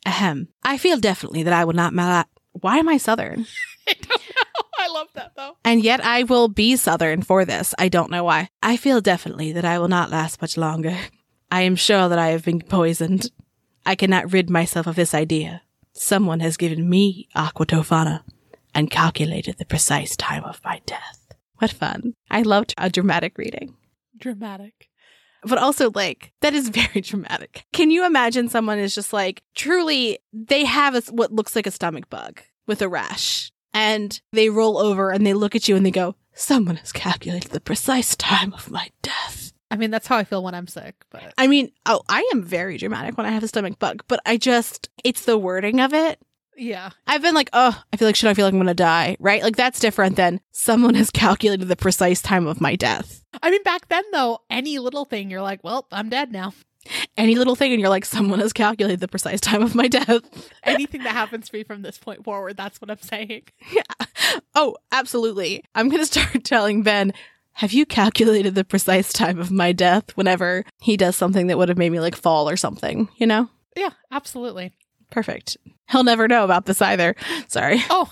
[0.06, 0.48] Ahem.
[0.62, 2.24] I feel definitely that I will not mal.
[2.52, 3.46] Why am I Southern?
[3.88, 4.62] I don't know.
[4.78, 5.56] I love that though.
[5.64, 7.74] And yet I will be Southern for this.
[7.78, 8.48] I don't know why.
[8.62, 10.96] I feel definitely that I will not last much longer.
[11.50, 13.30] I am sure that I have been poisoned.
[13.88, 15.62] I cannot rid myself of this idea.
[15.94, 18.20] Someone has given me aqua tofana
[18.74, 21.33] and calculated the precise time of my death.
[21.57, 22.12] What fun.
[22.31, 23.79] I loved a dramatic reading.
[24.18, 24.90] Dramatic.
[25.42, 27.64] But also, like, that is very dramatic.
[27.72, 31.70] Can you imagine someone is just like, truly, they have a, what looks like a
[31.70, 35.87] stomach bug with a rash, and they roll over and they look at you and
[35.87, 39.38] they go, Someone has calculated the precise time of my death.
[39.70, 42.42] I mean, that's how I feel when I'm sick, but I mean, oh, I am
[42.42, 45.92] very dramatic when I have a stomach bug, but I just, it's the wording of
[45.92, 46.18] it.
[46.57, 46.90] yeah.
[47.07, 49.42] I've been like, oh, I feel like shit, I feel like I'm gonna die, right?
[49.42, 53.22] Like, that's different than someone has calculated the precise time of my death.
[53.42, 56.54] I mean, back then though, any little thing, you're like, well, I'm dead now.
[57.18, 60.22] Any little thing, and you're like, someone has calculated the precise time of my death.
[60.62, 63.42] Anything that happens to me from this point forward, that's what I'm saying.
[63.72, 63.83] Yeah.
[64.54, 65.64] Oh, absolutely.
[65.74, 67.12] I'm going to start telling Ben,
[67.59, 71.68] have you calculated the precise time of my death whenever he does something that would
[71.68, 73.49] have made me like fall or something, you know?
[73.75, 74.73] Yeah, absolutely.
[75.11, 75.57] Perfect.
[75.90, 77.16] He'll never know about this either.
[77.49, 77.83] Sorry.
[77.90, 78.09] Oh,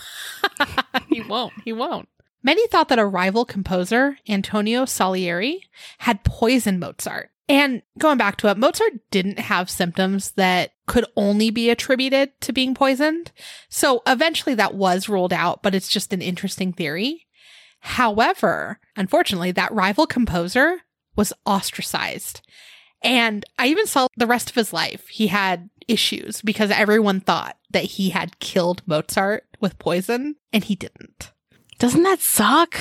[1.09, 1.53] he won't.
[1.65, 2.09] He won't.
[2.43, 5.63] Many thought that a rival composer, Antonio Salieri,
[5.99, 7.31] had poisoned Mozart.
[7.49, 12.53] And going back to it, Mozart didn't have symptoms that could only be attributed to
[12.53, 13.31] being poisoned.
[13.69, 17.27] So eventually that was ruled out, but it's just an interesting theory.
[17.79, 20.81] However, unfortunately, that rival composer
[21.15, 22.41] was ostracized.
[23.03, 27.57] And I even saw the rest of his life, he had issues because everyone thought
[27.71, 31.33] that he had killed Mozart with poison, and he didn't.
[31.79, 32.77] Doesn't that suck?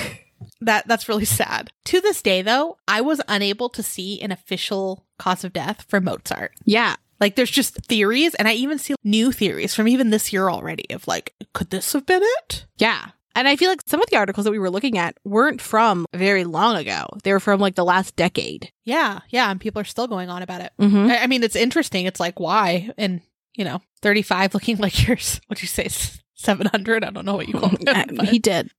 [0.60, 1.70] That that's really sad.
[1.86, 6.00] To this day though, I was unable to see an official cause of death for
[6.00, 6.52] Mozart.
[6.64, 6.96] Yeah.
[7.20, 10.86] Like there's just theories and I even see new theories from even this year already
[10.90, 12.66] of like could this have been it?
[12.78, 13.10] Yeah.
[13.36, 16.06] And I feel like some of the articles that we were looking at weren't from
[16.14, 17.06] very long ago.
[17.22, 18.72] They were from like the last decade.
[18.84, 20.72] Yeah, yeah, and people are still going on about it.
[20.80, 21.10] Mm-hmm.
[21.10, 22.06] I, I mean, it's interesting.
[22.06, 23.20] It's like why and
[23.54, 25.40] you know, 35 looking like yours.
[25.46, 25.88] What'd you say?
[26.34, 27.04] 700?
[27.04, 28.16] I don't know what you call it.
[28.16, 28.70] but- he did.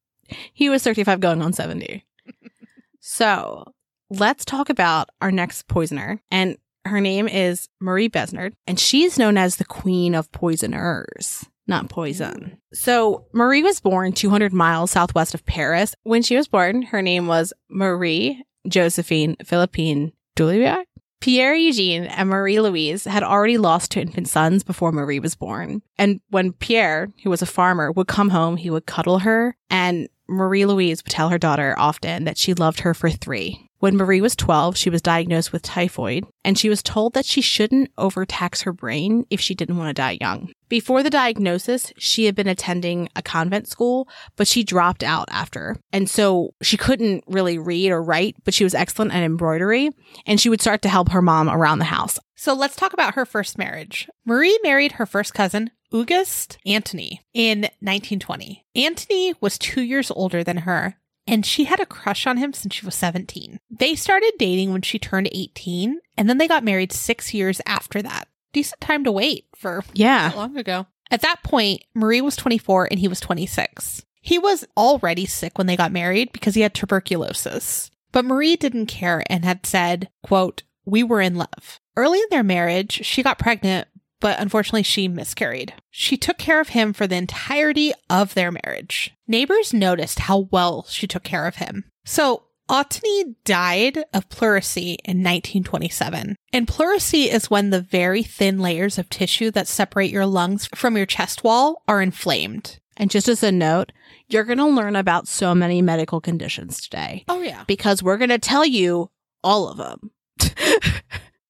[0.53, 2.03] He was 35 going on 70.
[2.99, 3.73] so
[4.09, 6.21] let's talk about our next poisoner.
[6.31, 11.89] And her name is Marie Besnard, and she's known as the queen of poisoners, not
[11.89, 12.57] poison.
[12.73, 12.77] Mm.
[12.77, 15.95] So Marie was born 200 miles southwest of Paris.
[16.03, 20.87] When she was born, her name was Marie Josephine Philippine Juliet.
[21.19, 25.81] Pierre Eugene and Marie Louise had already lost two infant sons before Marie was born.
[25.97, 29.57] And when Pierre, who was a farmer, would come home, he would cuddle her.
[29.69, 33.66] And Marie Louise would tell her daughter often that she loved her for three.
[33.79, 37.41] When Marie was 12, she was diagnosed with typhoid, and she was told that she
[37.41, 40.51] shouldn't overtax her brain if she didn't want to die young.
[40.67, 45.77] Before the diagnosis, she had been attending a convent school, but she dropped out after.
[45.93, 49.91] And so she couldn't really read or write, but she was excellent at embroidery,
[50.25, 52.17] and she would start to help her mom around the house.
[52.35, 54.09] So let's talk about her first marriage.
[54.25, 58.65] Marie married her first cousin, Auguste Antigny, in 1920.
[58.75, 62.73] Antigny was two years older than her, and she had a crush on him since
[62.73, 63.59] she was 17.
[63.69, 68.01] They started dating when she turned 18, and then they got married six years after
[68.01, 68.27] that.
[68.53, 70.31] Decent time to wait for Yeah.
[70.35, 70.87] long ago.
[71.11, 74.03] At that point, Marie was 24 and he was 26.
[74.21, 77.89] He was already sick when they got married because he had tuberculosis.
[78.11, 81.79] But Marie didn't care and had said, quote, we were in love.
[81.95, 83.87] Early in their marriage, she got pregnant,
[84.19, 85.73] but unfortunately she miscarried.
[85.89, 89.11] She took care of him for the entirety of their marriage.
[89.27, 91.85] Neighbors noticed how well she took care of him.
[92.05, 96.35] So Antigny died of pleurisy in 1927.
[96.51, 100.97] And pleurisy is when the very thin layers of tissue that separate your lungs from
[100.97, 102.79] your chest wall are inflamed.
[102.97, 103.93] And just as a note,
[104.27, 107.63] you're going to learn about so many medical conditions today Oh, yeah.
[107.67, 109.11] because we're going to tell you
[109.43, 110.11] all of them.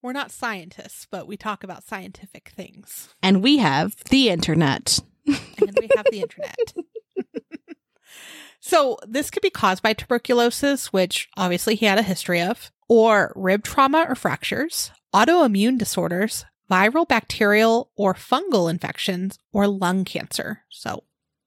[0.01, 3.09] We're not scientists, but we talk about scientific things.
[3.21, 4.99] and we have the internet.
[5.25, 6.73] And we have the internet.
[8.59, 13.33] so, this could be caused by tuberculosis, which obviously he had a history of, or
[13.35, 20.63] rib trauma or fractures, autoimmune disorders, viral, bacterial, or fungal infections, or lung cancer.
[20.69, 21.03] So,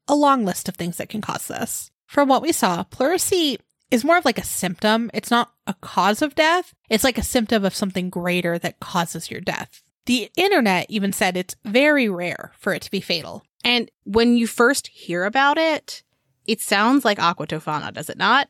[0.08, 1.90] a long list of things that can cause this.
[2.06, 3.58] From what we saw, pleurisy
[3.90, 5.11] is more of like a symptom.
[5.12, 6.74] It's not a cause of death.
[6.88, 9.83] It's like a symptom of something greater that causes your death.
[10.07, 13.44] The internet even said it's very rare for it to be fatal.
[13.64, 16.03] And when you first hear about it,
[16.46, 18.48] it sounds like Aqua Tofana, does it not?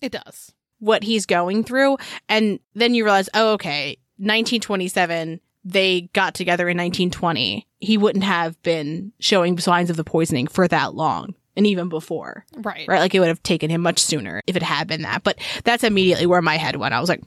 [0.00, 0.52] It does.
[0.78, 1.98] What he's going through.
[2.28, 8.60] And then you realize, oh, okay, 1927, they got together in 1920, he wouldn't have
[8.62, 11.34] been showing signs of the poisoning for that long.
[11.58, 12.86] And even before, Right.
[12.88, 13.00] right?
[13.00, 15.24] Like it would have taken him much sooner if it had been that.
[15.24, 16.94] But that's immediately where my head went.
[16.94, 17.20] I was like,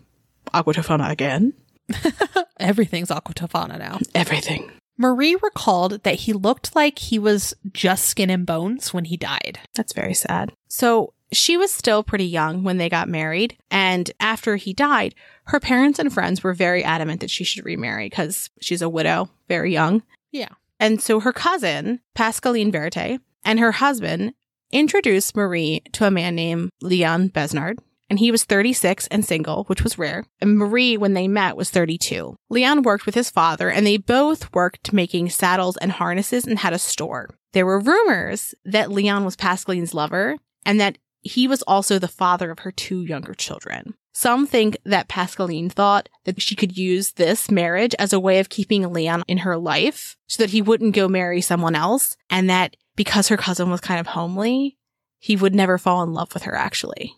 [0.53, 1.53] Aqua Tofana again?
[2.59, 3.99] Everything's Aqua Tofana now.
[4.15, 4.71] Everything.
[4.97, 9.59] Marie recalled that he looked like he was just skin and bones when he died.
[9.75, 10.53] That's very sad.
[10.67, 13.57] So she was still pretty young when they got married.
[13.71, 15.15] And after he died,
[15.45, 19.29] her parents and friends were very adamant that she should remarry because she's a widow,
[19.47, 20.03] very young.
[20.31, 20.49] Yeah.
[20.79, 24.33] And so her cousin, Pascaline Verte, and her husband
[24.71, 27.79] introduced Marie to a man named Leon Besnard.
[28.09, 30.25] And he was 36 and single, which was rare.
[30.41, 32.35] And Marie, when they met, was 32.
[32.49, 36.73] Leon worked with his father, and they both worked making saddles and harnesses and had
[36.73, 37.29] a store.
[37.53, 42.51] There were rumors that Leon was Pascaline's lover and that he was also the father
[42.51, 43.93] of her two younger children.
[44.13, 48.49] Some think that Pascaline thought that she could use this marriage as a way of
[48.49, 52.75] keeping Leon in her life so that he wouldn't go marry someone else, and that
[53.01, 54.77] because her cousin was kind of homely,
[55.17, 57.15] he would never fall in love with her actually.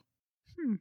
[0.58, 0.76] Hmm.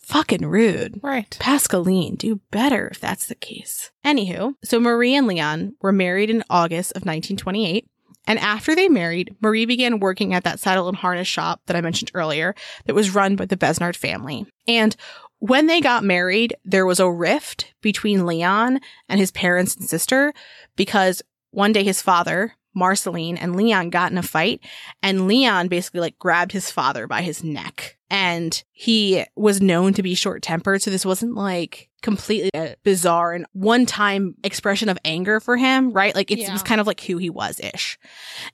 [0.00, 1.00] Fucking rude.
[1.02, 1.36] Right.
[1.38, 3.90] Pascaline, do better if that's the case.
[4.06, 7.86] Anywho, so Marie and Leon were married in August of 1928.
[8.26, 11.82] And after they married, Marie began working at that saddle and harness shop that I
[11.82, 12.54] mentioned earlier
[12.86, 14.46] that was run by the Besnard family.
[14.66, 14.96] And
[15.40, 20.32] when they got married, there was a rift between Leon and his parents and sister
[20.74, 24.60] because one day his father, Marceline, and Leon got in a fight
[25.02, 27.96] and Leon basically like grabbed his father by his neck.
[28.08, 30.82] And he was known to be short tempered.
[30.82, 35.90] So this wasn't like completely a bizarre and one time expression of anger for him,
[35.90, 36.14] right?
[36.14, 37.98] Like it's, it was kind of like who he was ish.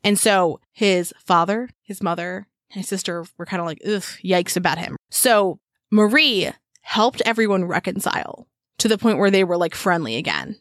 [0.03, 4.57] And so his father, his mother, and his sister were kind of like, ugh, yikes
[4.57, 4.97] about him.
[5.11, 5.59] So
[5.91, 10.57] Marie helped everyone reconcile to the point where they were like friendly again.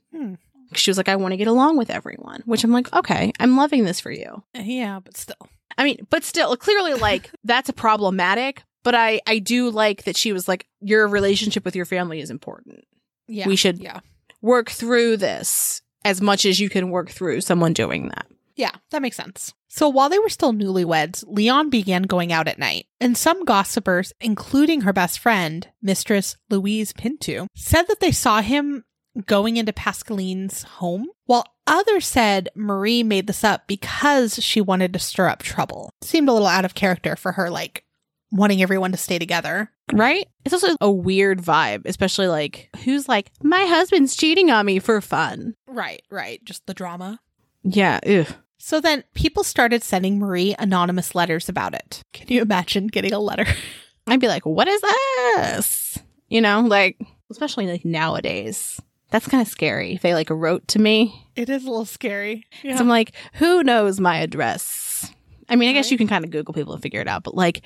[0.74, 3.58] She was like, I want to get along with everyone, which I'm like, okay, I'm
[3.58, 4.44] loving this for you.
[4.54, 5.36] Yeah, but still.
[5.78, 8.64] I mean, but still, clearly, like, that's a problematic.
[8.84, 12.30] But I, I do like that she was like, your relationship with your family is
[12.32, 12.84] important.
[13.28, 13.48] Yeah.
[13.48, 14.00] We should- Yeah.
[14.42, 18.26] Work through this as much as you can work through someone doing that.
[18.56, 19.54] Yeah, that makes sense.
[19.70, 22.88] So while they were still newlyweds, Leon began going out at night.
[23.00, 28.84] And some gossipers, including her best friend, Mistress Louise Pinto, said that they saw him
[29.26, 35.00] going into Pascaline's home, while others said Marie made this up because she wanted to
[35.00, 35.89] stir up trouble.
[36.02, 37.84] Seemed a little out of character for her, like
[38.32, 39.71] wanting everyone to stay together.
[39.91, 40.28] Right?
[40.45, 45.02] It's also a weird vibe, especially like, who's like, my husband's cheating on me for
[45.02, 45.56] fun.
[45.67, 46.43] Right, right.
[46.45, 47.19] Just the drama.
[47.63, 48.26] Yeah, ew.
[48.58, 52.04] So then people started sending Marie anonymous letters about it.
[52.13, 53.45] Can you imagine getting a letter?
[54.08, 55.97] I'd be like, what is this?
[56.30, 56.97] You know, like,
[57.30, 58.80] especially like nowadays.
[59.12, 59.93] That's kind of scary.
[59.93, 62.47] If they like wrote to me, It is a little scary.
[62.63, 65.12] So I'm like, who knows my address?
[65.47, 67.36] I mean, I guess you can kind of Google people and figure it out, but
[67.36, 67.62] like,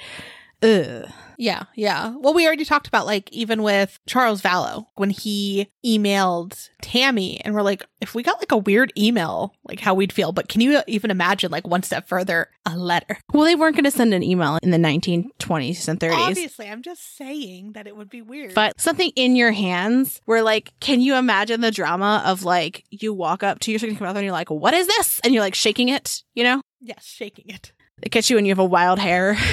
[0.65, 1.11] ugh.
[1.37, 2.15] Yeah, yeah.
[2.17, 7.53] Well, we already talked about like even with Charles Vallow when he emailed Tammy and
[7.53, 10.31] we're like, if we got like a weird email, like how we'd feel.
[10.31, 13.17] But can you even imagine like one step further, a letter?
[13.33, 16.13] Well, they weren't going to send an email in the 1920s and 30s.
[16.13, 18.53] Obviously, I'm just saying that it would be weird.
[18.53, 23.13] But something in your hands where, like, can you imagine the drama of like you
[23.13, 25.55] walk up to your significant other and you're like, "What is this?" and you're like
[25.55, 26.23] shaking it.
[26.33, 27.73] You know, yes, shaking it.
[28.01, 29.37] it gets you and you have a wild hair.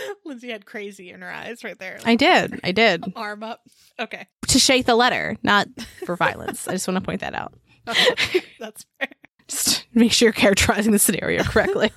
[0.24, 1.98] Lindsay had crazy in her eyes right there.
[2.04, 3.60] I did, I did Arm up.
[3.98, 4.26] Okay.
[4.48, 5.68] to shake the letter, not
[6.04, 6.68] for violence.
[6.68, 7.54] I just want to point that out.
[7.88, 8.42] Okay.
[8.60, 9.08] That's fair.
[9.48, 11.90] Just make sure you're characterizing the scenario correctly.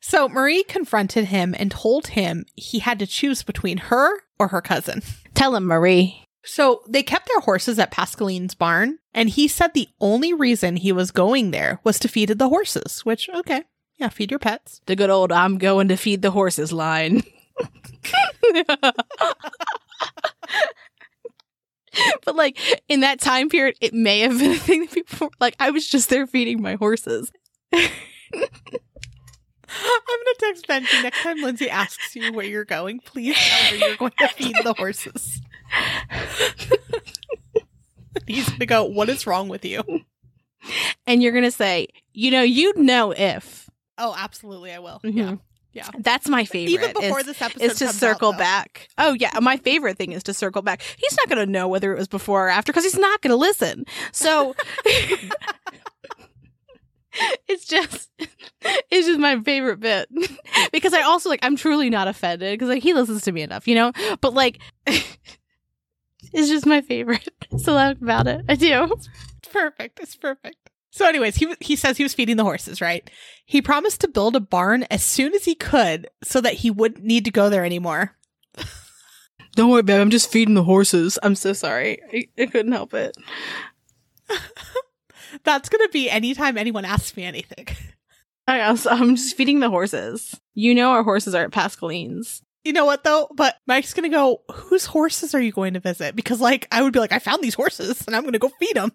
[0.00, 4.62] So Marie confronted him and told him he had to choose between her or her
[4.62, 5.02] cousin.
[5.34, 6.24] Tell him, Marie.
[6.44, 10.92] So they kept their horses at Pascaline's barn, and he said the only reason he
[10.92, 13.64] was going there was to feed the horses, which, okay,
[13.98, 14.80] yeah, feed your pets.
[14.86, 17.22] The good old I'm going to feed the horses line.
[22.24, 22.58] but like
[22.88, 25.70] in that time period, it may have been a thing that people were like, I
[25.70, 27.32] was just there feeding my horses.
[27.72, 27.90] I'm
[30.06, 33.00] going to text Benji next time Lindsay asks you where you're going.
[33.00, 35.42] Please tell her you're going to feed the horses.
[38.26, 39.82] He's going to go, What is wrong with you?
[41.06, 43.67] And you're gonna say, you know, you'd know if.
[43.98, 45.00] Oh, absolutely, I will.
[45.04, 45.40] Mhm.
[45.72, 45.88] Yeah.
[45.98, 46.72] That's my favorite.
[46.72, 48.38] Even before is, this episode is to out, circle though.
[48.38, 48.88] back.
[48.96, 50.82] Oh yeah, my favorite thing is to circle back.
[50.96, 53.30] He's not going to know whether it was before or after because he's not going
[53.30, 53.84] to listen.
[54.10, 54.54] So
[57.48, 58.10] it's just
[58.62, 60.08] it's just my favorite bit
[60.72, 63.68] because I also like I'm truly not offended because like he listens to me enough,
[63.68, 63.92] you know.
[64.20, 64.58] But like
[66.32, 67.28] It's just my favorite.
[67.58, 68.44] So loud about it.
[68.48, 68.88] I do.
[68.92, 69.08] It's
[69.50, 69.98] perfect.
[70.00, 70.67] It's perfect.
[70.90, 73.08] So, anyways, he he says he was feeding the horses, right?
[73.44, 77.04] He promised to build a barn as soon as he could, so that he wouldn't
[77.04, 78.16] need to go there anymore.
[79.54, 80.00] Don't worry, babe.
[80.00, 81.18] I'm just feeding the horses.
[81.22, 81.98] I'm so sorry.
[82.12, 83.16] I, I couldn't help it.
[85.44, 87.66] That's gonna be anytime anyone asks me anything.
[88.46, 90.40] I also, I'm just feeding the horses.
[90.54, 92.42] You know our horses are at Pascaline's.
[92.64, 93.28] You know what though?
[93.34, 94.42] But Mike's gonna go.
[94.52, 96.16] Whose horses are you going to visit?
[96.16, 98.76] Because like I would be like, I found these horses, and I'm gonna go feed
[98.76, 98.92] them.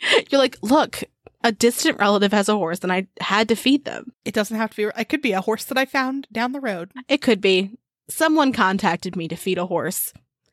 [0.30, 1.02] You're like, look,
[1.44, 4.12] a distant relative has a horse, and I had to feed them.
[4.24, 5.00] It doesn't have to be.
[5.00, 6.90] It could be a horse that I found down the road.
[7.08, 7.78] It could be.
[8.08, 10.12] Someone contacted me to feed a horse.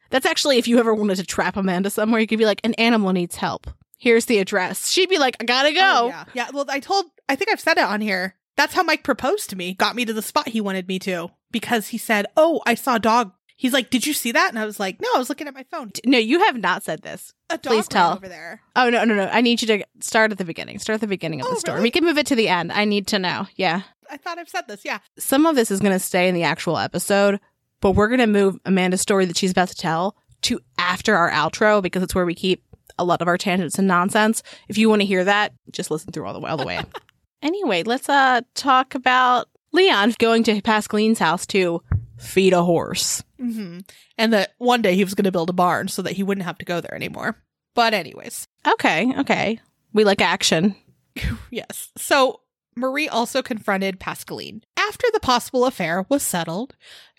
[0.10, 2.74] That's actually if you ever wanted to trap Amanda somewhere, you could be like, an
[2.76, 3.68] animal needs help.
[3.98, 4.90] Here's the address.
[4.90, 5.80] She'd be like, I gotta go.
[5.82, 6.26] Oh, yeah.
[6.34, 6.50] Yeah.
[6.54, 7.06] Well, I told.
[7.28, 8.36] I think I've said it on here.
[8.58, 9.74] That's how Mike proposed to me.
[9.74, 12.96] Got me to the spot he wanted me to because he said, "Oh, I saw
[12.96, 15.30] a dog." He's like, "Did you see that?" And I was like, "No, I was
[15.30, 17.34] looking at my phone." No, you have not said this.
[17.50, 18.14] A dog Please tell.
[18.14, 18.62] over there.
[18.76, 19.28] Oh no, no, no!
[19.32, 20.80] I need you to start at the beginning.
[20.80, 21.76] Start at the beginning of Oh, the story.
[21.76, 21.84] really?
[21.88, 22.72] We can move it to the end.
[22.72, 23.48] I need to know.
[23.56, 23.82] Yeah,
[24.12, 24.84] I thought I've said this.
[24.84, 25.00] Yeah.
[25.18, 27.40] some of this is going to stay in the actual episode,
[27.82, 31.32] but we're going to move Amanda's story that she's about to tell to after our
[31.32, 32.64] outro because it's where we keep
[33.00, 34.44] a lot of our tangents and nonsense.
[34.68, 36.50] If you want to hear that, just listen through all the way.
[36.50, 36.82] All the way.
[37.42, 41.82] anyway, let's uh talk about Leon going to Pascaline's house to
[42.18, 43.24] feed a horse.
[43.38, 43.80] Hmm
[44.18, 46.46] And that one day he was going to build a barn so that he wouldn't
[46.46, 47.38] have to go there anymore.
[47.74, 49.60] But anyways, Okay, okay.
[49.94, 50.76] We like action.
[51.52, 51.90] yes.
[51.98, 52.42] So
[52.76, 56.76] Marie also confronted Pascaline after the possible affair was settled.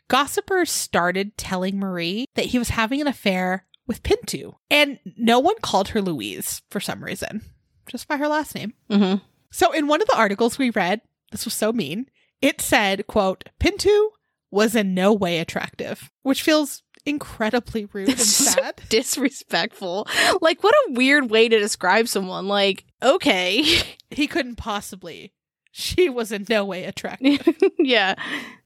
[0.08, 5.56] Gossipers started telling Marie that he was having an affair with Pintou, and no one
[5.62, 7.42] called her Louise for some reason,
[7.88, 8.74] just by her last name.
[8.90, 9.24] Mm-hmm.
[9.50, 11.00] So in one of the articles we read,
[11.32, 12.06] this was so mean.
[12.42, 14.08] It said, quote, Pintou
[14.51, 18.82] was in no way attractive, which feels incredibly rude and sad.
[18.88, 20.07] Disrespectful.
[20.40, 22.49] Like, what a weird way to describe someone.
[22.49, 23.62] Like, okay.
[24.11, 25.32] he couldn't possibly.
[25.70, 27.47] She was in no way attractive.
[27.78, 28.14] yeah.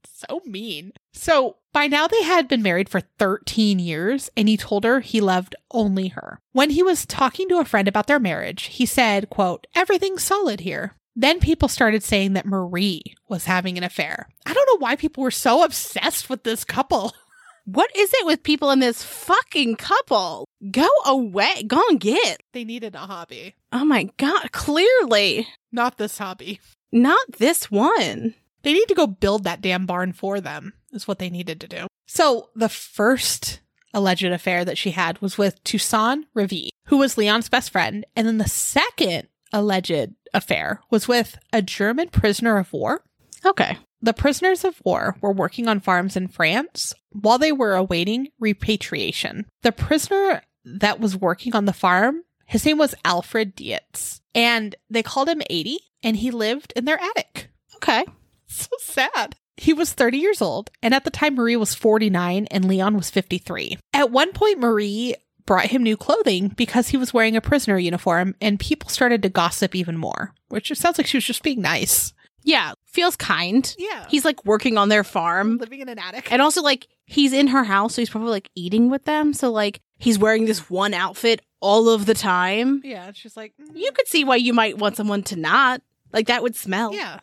[0.03, 0.93] so mean.
[1.11, 5.19] So by now they had been married for 13 years, and he told her he
[5.19, 6.39] loved only her.
[6.53, 10.61] When he was talking to a friend about their marriage, he said, quote, everything's solid
[10.61, 10.95] here.
[11.15, 14.29] Then people started saying that Marie was having an affair.
[14.45, 17.13] I don't know why people were so obsessed with this couple.
[17.65, 20.45] What is it with people in this fucking couple?
[20.71, 21.61] Go away.
[21.67, 22.41] Go and get.
[22.53, 23.53] They needed a hobby.
[23.71, 24.51] Oh my God.
[24.51, 25.47] Clearly.
[25.71, 26.59] Not this hobby.
[26.91, 28.33] Not this one.
[28.63, 31.67] They need to go build that damn barn for them, is what they needed to
[31.67, 31.87] do.
[32.07, 33.61] So the first
[33.93, 38.05] alleged affair that she had was with Toussaint Rivet, who was Leon's best friend.
[38.15, 43.03] And then the second alleged affair was with a German prisoner of war.
[43.45, 43.77] Okay.
[44.01, 49.45] The prisoners of war were working on farms in France while they were awaiting repatriation.
[49.61, 55.03] The prisoner that was working on the farm, his name was Alfred Dietz, and they
[55.03, 57.49] called him 80, and he lived in their attic.
[57.75, 58.05] Okay.
[58.53, 59.37] So sad.
[59.55, 63.09] He was 30 years old, and at the time, Marie was 49 and Leon was
[63.09, 63.77] 53.
[63.93, 65.15] At one point, Marie
[65.51, 69.27] brought him new clothing because he was wearing a prisoner uniform, and people started to
[69.27, 72.13] gossip even more, which it sounds like she was just being nice.
[72.43, 72.71] Yeah.
[72.85, 73.75] Feels kind.
[73.77, 74.05] Yeah.
[74.07, 75.57] He's like working on their farm.
[75.57, 76.31] living in an attic.
[76.31, 79.33] And also, like, he's in her house, so he's probably like eating with them.
[79.33, 82.79] So, like, he's wearing this one outfit all of the time.
[82.85, 85.81] yeah, she's like, mm, You could see why you might want someone to not.
[86.13, 86.93] Like, that would smell.
[86.93, 87.19] yeah.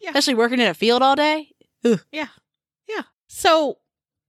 [0.00, 0.08] Yeah.
[0.08, 1.52] Especially working in a field all day.
[1.84, 2.00] Ugh.
[2.10, 2.26] Yeah.
[2.88, 3.02] Yeah.
[3.28, 3.78] So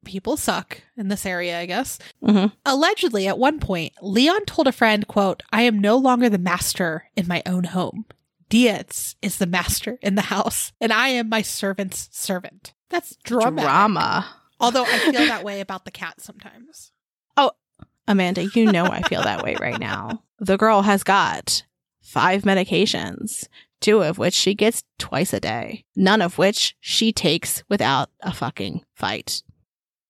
[0.06, 2.00] people suck in this area, I guess.
[2.24, 2.56] Mm-hmm.
[2.66, 7.10] Allegedly, at one point, Leon told a friend, quote, I am no longer the master
[7.16, 8.06] in my own home.
[8.50, 12.74] Dietz is the master in the house, and I am my servant's servant.
[12.90, 13.64] That's dramatic.
[13.64, 14.28] Drama.
[14.60, 16.92] Although I feel that way about the cat sometimes.
[17.38, 17.52] Oh,
[18.08, 20.24] Amanda, you know I feel that way right now.
[20.40, 21.64] The girl has got
[22.02, 23.48] five medications,
[23.82, 28.34] two of which she gets twice a day, none of which she takes without a
[28.34, 29.44] fucking fight.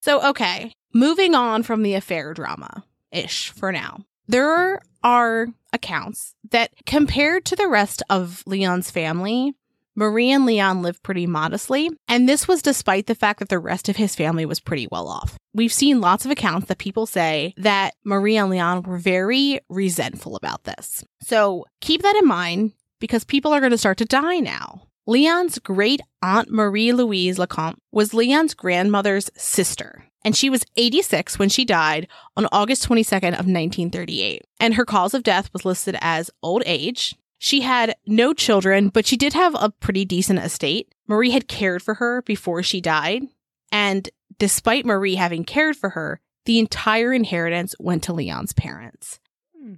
[0.09, 4.05] So, okay, moving on from the affair drama ish for now.
[4.27, 9.53] There are accounts that, compared to the rest of Leon's family,
[9.93, 13.87] Marie and Leon lived pretty modestly, and this was despite the fact that the rest
[13.87, 15.37] of his family was pretty well off.
[15.53, 20.35] We've seen lots of accounts that people say that Marie and Leon were very resentful
[20.35, 21.03] about this.
[21.21, 24.87] So keep that in mind because people are going to start to die now.
[25.09, 31.49] Leon's great aunt Marie Louise Lecomte was Leon's grandmother's sister, and she was 86 when
[31.49, 32.07] she died
[32.37, 34.45] on August 22nd of 1938.
[34.59, 37.15] And her cause of death was listed as old age.
[37.39, 40.93] She had no children, but she did have a pretty decent estate.
[41.07, 43.23] Marie had cared for her before she died,
[43.71, 49.19] and despite Marie having cared for her, the entire inheritance went to Leon's parents.
[49.59, 49.73] Hmm.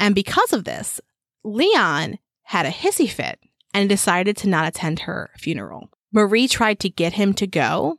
[0.00, 0.98] And because of this,
[1.44, 3.38] Leon had a hissy fit
[3.74, 5.90] and decided to not attend her funeral.
[6.12, 7.98] Marie tried to get him to go,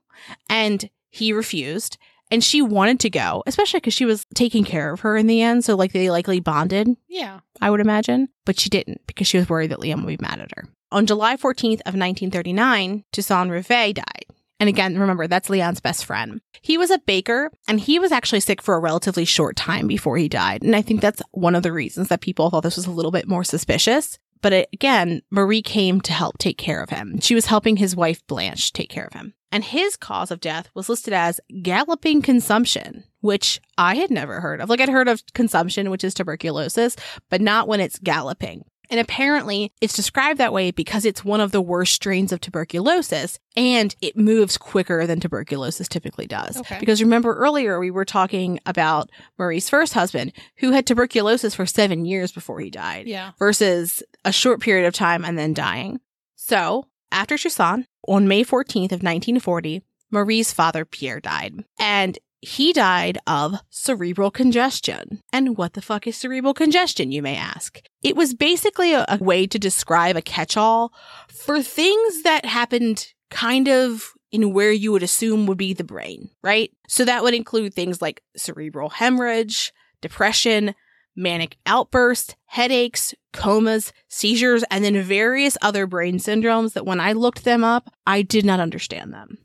[0.50, 1.98] and he refused.
[2.32, 5.42] And she wanted to go, especially because she was taking care of her in the
[5.44, 5.64] end.
[5.64, 7.42] So, like, they likely bonded, Yeah.
[7.62, 8.30] I would imagine.
[8.46, 10.68] But she didn't because she was worried that Liam would be mad at her.
[10.92, 14.26] On July 14th of 1939, Toussaint Rivet died.
[14.60, 16.40] And again, remember, that's Leon's best friend.
[16.62, 20.18] He was a baker and he was actually sick for a relatively short time before
[20.18, 20.62] he died.
[20.64, 23.12] And I think that's one of the reasons that people thought this was a little
[23.12, 24.20] bit more suspicious.
[24.44, 27.20] But again, Marie came to help take care of him.
[27.22, 29.34] She was helping his wife Blanche take care of him.
[29.54, 34.60] And his cause of death was listed as galloping consumption, which I had never heard
[34.60, 34.70] of.
[34.70, 36.98] Like I'd heard of consumption, which is tuberculosis,
[37.30, 38.66] but not when it's galloping.
[38.90, 43.40] And apparently it's described that way because it's one of the worst strains of tuberculosis
[43.56, 46.58] and it moves quicker than tuberculosis typically does.
[46.58, 46.78] Okay.
[46.80, 49.10] Because remember earlier we were talking about
[49.40, 53.32] Marie's first husband who had tuberculosis for seven years before he died Yeah.
[53.40, 56.00] versus a short period of time and then dying.
[56.36, 59.82] So after Toussaint, on May 14th of 1940,
[60.12, 61.64] Marie's father Pierre died.
[61.80, 65.22] And he died of cerebral congestion.
[65.32, 67.82] And what the fuck is cerebral congestion, you may ask?
[68.04, 70.94] It was basically a, a way to describe a catch all
[71.30, 76.30] for things that happened kind of in where you would assume would be the brain,
[76.44, 76.72] right?
[76.88, 79.72] So that would include things like cerebral hemorrhage,
[80.02, 80.76] depression,
[81.16, 87.44] manic outbursts, headaches, comas, seizures, and then various other brain syndromes that when I looked
[87.44, 89.38] them up, I did not understand them.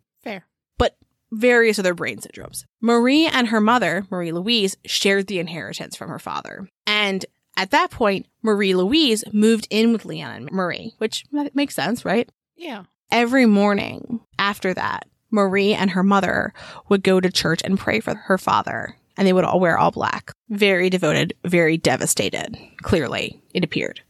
[1.30, 2.64] Various other brain syndromes.
[2.80, 6.68] Marie and her mother, Marie Louise, shared the inheritance from her father.
[6.86, 7.24] And
[7.56, 11.24] at that point, Marie Louise moved in with Leon and Marie, which
[11.54, 12.30] makes sense, right?
[12.56, 12.84] Yeah.
[13.10, 16.52] Every morning after that, Marie and her mother
[16.88, 18.96] would go to church and pray for her father.
[19.16, 20.30] And they would all wear all black.
[20.48, 22.56] Very devoted, very devastated.
[22.82, 24.00] Clearly, it appeared.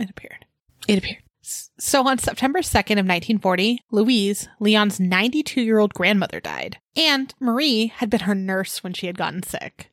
[0.00, 0.46] It appeared.
[0.86, 1.22] It appeared.
[1.78, 8.20] So on September 2nd of 1940, Louise, Leon's 92-year-old grandmother died, and Marie had been
[8.20, 9.90] her nurse when she had gotten sick.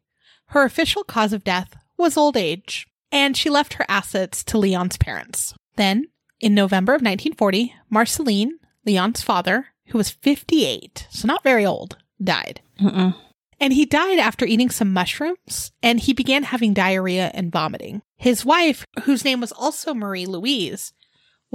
[0.47, 4.97] Her official cause of death was old age, and she left her assets to Leon's
[4.97, 5.53] parents.
[5.76, 11.97] Then, in November of 1940, Marceline, Leon's father, who was 58, so not very old,
[12.22, 12.62] died.
[12.80, 13.16] Mm-mm.
[13.60, 18.01] And he died after eating some mushrooms and he began having diarrhea and vomiting.
[18.18, 20.93] His wife, whose name was also Marie Louise,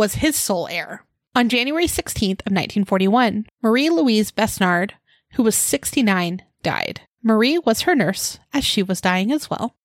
[0.01, 1.05] was his sole heir.
[1.35, 4.93] On January 16th of 1941, Marie Louise Besnard,
[5.35, 7.03] who was 69, died.
[7.23, 9.77] Marie was her nurse as she was dying as well.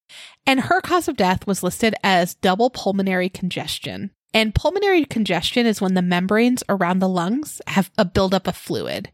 [0.48, 4.12] And her cause of death was listed as double pulmonary congestion.
[4.34, 9.12] And pulmonary congestion is when the membranes around the lungs have a buildup of fluid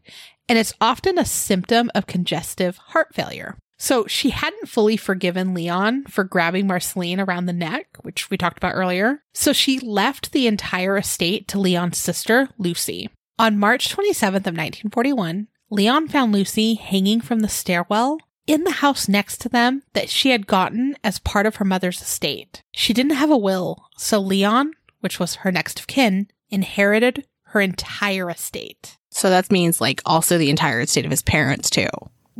[0.48, 3.56] and it's often a symptom of congestive heart failure.
[3.82, 8.56] So she hadn't fully forgiven Leon for grabbing Marceline around the neck, which we talked
[8.56, 9.24] about earlier.
[9.34, 13.10] So she left the entire estate to Leon's sister, Lucy.
[13.40, 19.08] On March 27th of 1941, Leon found Lucy hanging from the stairwell in the house
[19.08, 22.62] next to them that she had gotten as part of her mother's estate.
[22.70, 27.60] She didn't have a will, so Leon, which was her next of kin, inherited her
[27.60, 28.96] entire estate.
[29.10, 31.88] So that means like also the entire estate of his parents too.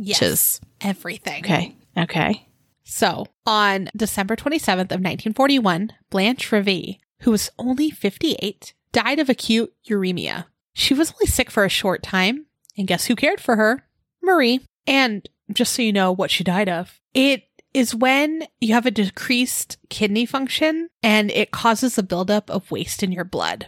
[0.03, 0.21] Yes.
[0.21, 1.43] Which is everything.
[1.43, 1.75] okay.
[1.97, 2.47] Okay.
[2.83, 9.73] So, on December 27th of 1941, Blanche Rivet, who was only 58, died of acute
[9.89, 10.45] uremia.
[10.73, 12.47] She was only sick for a short time,
[12.77, 13.85] and guess who cared for her?
[14.21, 14.61] Marie.
[14.85, 17.43] And just so you know what she died of, it
[17.73, 23.01] is when you have a decreased kidney function and it causes a buildup of waste
[23.01, 23.67] in your blood.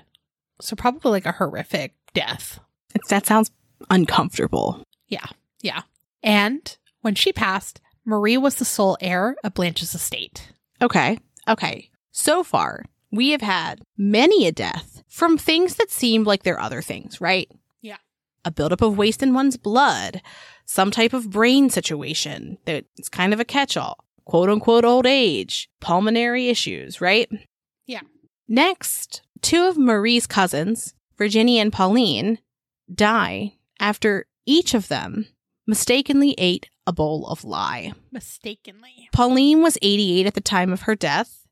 [0.62, 2.60] So probably like a horrific death.
[2.94, 3.52] It's, that sounds
[3.90, 4.84] uncomfortable.
[5.08, 5.26] Yeah.
[5.62, 5.82] Yeah.
[6.26, 10.52] And when she passed, Marie was the sole heir of Blanche's estate.
[10.82, 11.20] Okay.
[11.48, 11.90] Okay.
[12.12, 16.82] So far, we have had many a death from things that seemed like they're other
[16.82, 17.50] things, right?
[17.82, 17.98] Yeah.
[18.44, 20.22] A buildup of waste in one's blood,
[20.66, 25.06] some type of brain situation that it's kind of a catch all, quote unquote old
[25.06, 27.30] age, pulmonary issues, right?
[27.86, 28.02] Yeah.
[28.48, 32.40] Next, two of Marie's cousins, Virginia and Pauline,
[32.94, 35.28] die after each of them
[35.66, 37.94] mistakenly ate a bowl of lye.
[38.12, 39.10] Mistakenly.
[39.12, 41.46] Pauline was 88 at the time of her death,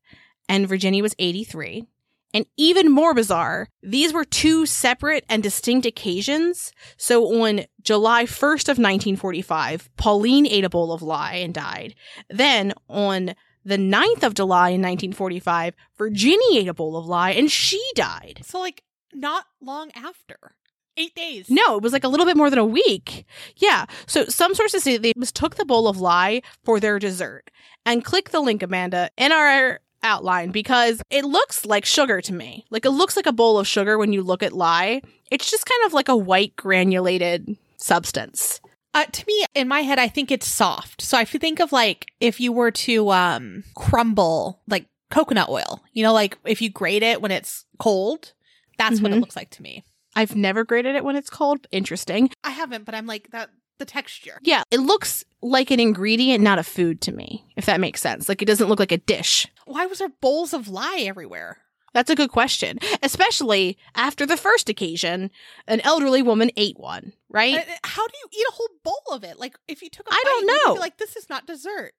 [0.48, 1.86] and Virginia was 83.
[2.32, 6.72] And even more bizarre, these were two separate and distinct occasions.
[6.96, 11.94] So on July 1st of 1945, Pauline ate a bowl of lye and died.
[12.28, 13.34] Then on
[13.64, 18.40] the 9th of July in 1945, Virginia ate a bowl of lye and she died.
[18.42, 20.56] So, like, not long after.
[20.96, 21.50] Eight days.
[21.50, 23.26] No, it was like a little bit more than a week.
[23.56, 23.86] Yeah.
[24.06, 27.50] So some sources say they mistook the bowl of lye for their dessert.
[27.86, 32.64] And click the link, Amanda, in our outline because it looks like sugar to me.
[32.70, 35.02] Like it looks like a bowl of sugar when you look at lye.
[35.30, 38.60] It's just kind of like a white granulated substance.
[38.94, 41.02] Uh, to me, in my head, I think it's soft.
[41.02, 46.02] So I think of like if you were to um, crumble like coconut oil, you
[46.04, 48.32] know, like if you grate it when it's cold,
[48.78, 49.20] that's what it Mhm.
[49.20, 49.82] looks like to me.
[50.16, 51.66] I've never grated it when it's cold.
[51.70, 52.30] Interesting.
[52.42, 54.38] I haven't, but I'm like that the texture.
[54.42, 58.28] Yeah, it looks like an ingredient, not a food to me, if that makes sense.
[58.28, 59.46] Like it doesn't look like a dish.
[59.66, 61.58] Why was there bowls of lye everywhere?
[61.92, 65.30] That's a good question, especially after the first occasion,
[65.68, 67.56] an elderly woman ate one, right?
[67.56, 69.38] Uh, How do you eat a whole bowl of it?
[69.38, 70.74] Like if you took a I bite, don't would you know.
[70.74, 71.92] be like this is not dessert.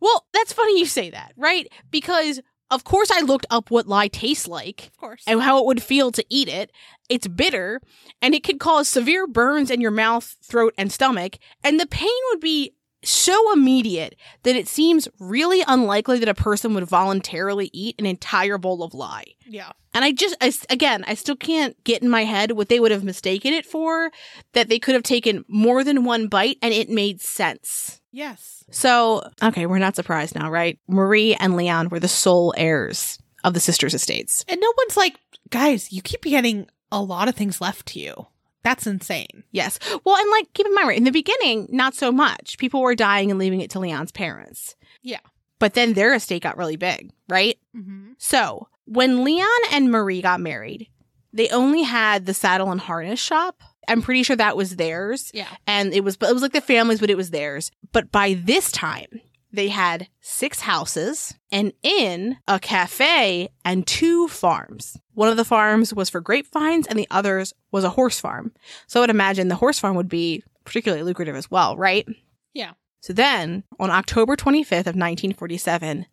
[0.00, 1.68] Well, that's funny you say that, right?
[1.90, 2.40] Because
[2.72, 5.22] of course I looked up what lye tastes like Of course.
[5.26, 6.70] and how it would feel to eat it.
[7.08, 7.80] It's bitter
[8.20, 12.08] and it could cause severe burns in your mouth, throat, and stomach, and the pain
[12.30, 14.14] would be so immediate
[14.44, 18.94] that it seems really unlikely that a person would voluntarily eat an entire bowl of
[18.94, 19.24] lye.
[19.46, 19.72] yeah.
[19.94, 22.92] And I just, I again, I still can't get in my head what they would
[22.92, 24.10] have mistaken it for,
[24.54, 28.00] that they could have taken more than one bite and it made sense.
[28.12, 28.64] Yes.
[28.70, 30.78] So, okay, we're not surprised now, right?
[30.86, 34.44] Marie and Leon were the sole heirs of the sisters' estates.
[34.48, 35.16] And no one's like,
[35.50, 38.26] guys, you keep getting a lot of things left to you.
[38.62, 39.42] That's insane.
[39.50, 39.78] Yes.
[40.04, 42.58] Well, and like, keep in mind, right, in the beginning, not so much.
[42.58, 44.76] People were dying and leaving it to Leon's parents.
[45.02, 45.18] Yeah.
[45.58, 47.58] But then their estate got really big, right?
[47.74, 48.12] Mm-hmm.
[48.18, 50.88] So, when Leon and Marie got married,
[51.32, 53.62] they only had the saddle and harness shop.
[53.88, 55.30] I'm pretty sure that was theirs.
[55.34, 55.48] Yeah.
[55.66, 57.70] And it was, but it was like the families, but it was theirs.
[57.92, 59.20] But by this time,
[59.52, 64.96] they had six houses, an inn, a cafe, and two farms.
[65.14, 68.52] One of the farms was for grapevines, and the others was a horse farm.
[68.86, 72.06] So I would imagine the horse farm would be particularly lucrative as well, right?
[72.54, 72.72] Yeah.
[73.00, 76.06] So then, on October 25th of 1947,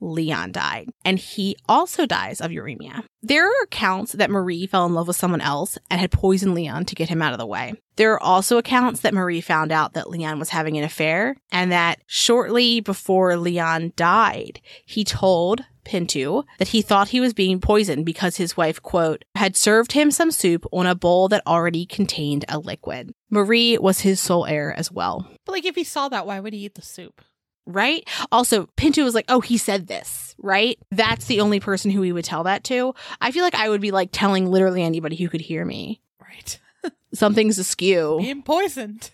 [0.00, 3.04] Leon died, and he also dies of uremia.
[3.24, 6.86] There are accounts that Marie fell in love with someone else and had poisoned Leon
[6.86, 7.74] to get him out of the way.
[7.94, 11.70] There are also accounts that Marie found out that Leon was having an affair and
[11.70, 18.04] that shortly before Leon died, he told Pintou that he thought he was being poisoned
[18.04, 22.44] because his wife, quote, had served him some soup on a bowl that already contained
[22.48, 23.12] a liquid.
[23.30, 26.52] Marie was his sole heir as well But like if he saw that, why would
[26.52, 27.22] he eat the soup?
[27.66, 28.08] Right?
[28.32, 30.78] Also, Pinto was like, "Oh, he said this." Right?
[30.90, 32.94] That's the only person who he would tell that to.
[33.20, 36.00] I feel like I would be like telling literally anybody who could hear me.
[36.20, 36.58] Right.
[37.14, 38.16] Something's askew.
[38.20, 39.10] Being poisoned.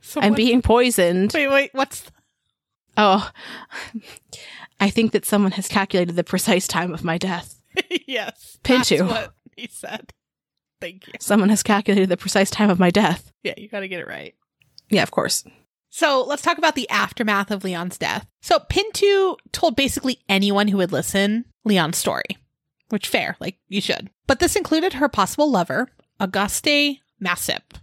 [0.00, 1.32] So I'm what- being poisoned.
[1.34, 2.12] Wait, wait, what's the-
[2.96, 3.30] Oh,
[4.80, 7.60] I think that someone has calculated the precise time of my death.
[8.06, 8.58] yes.
[8.64, 8.98] Pintou.
[8.98, 10.12] That's what he said.
[10.80, 11.12] Thank you.
[11.20, 13.30] Someone has calculated the precise time of my death.
[13.42, 14.34] Yeah, you gotta get it right.
[14.88, 15.44] Yeah, of course.
[15.90, 18.26] So let's talk about the aftermath of Leon's death.
[18.40, 22.38] So Pintou told basically anyone who would listen Leon's story,
[22.88, 24.08] which fair, like you should.
[24.26, 25.88] But this included her possible lover,
[26.20, 27.74] Auguste Massip.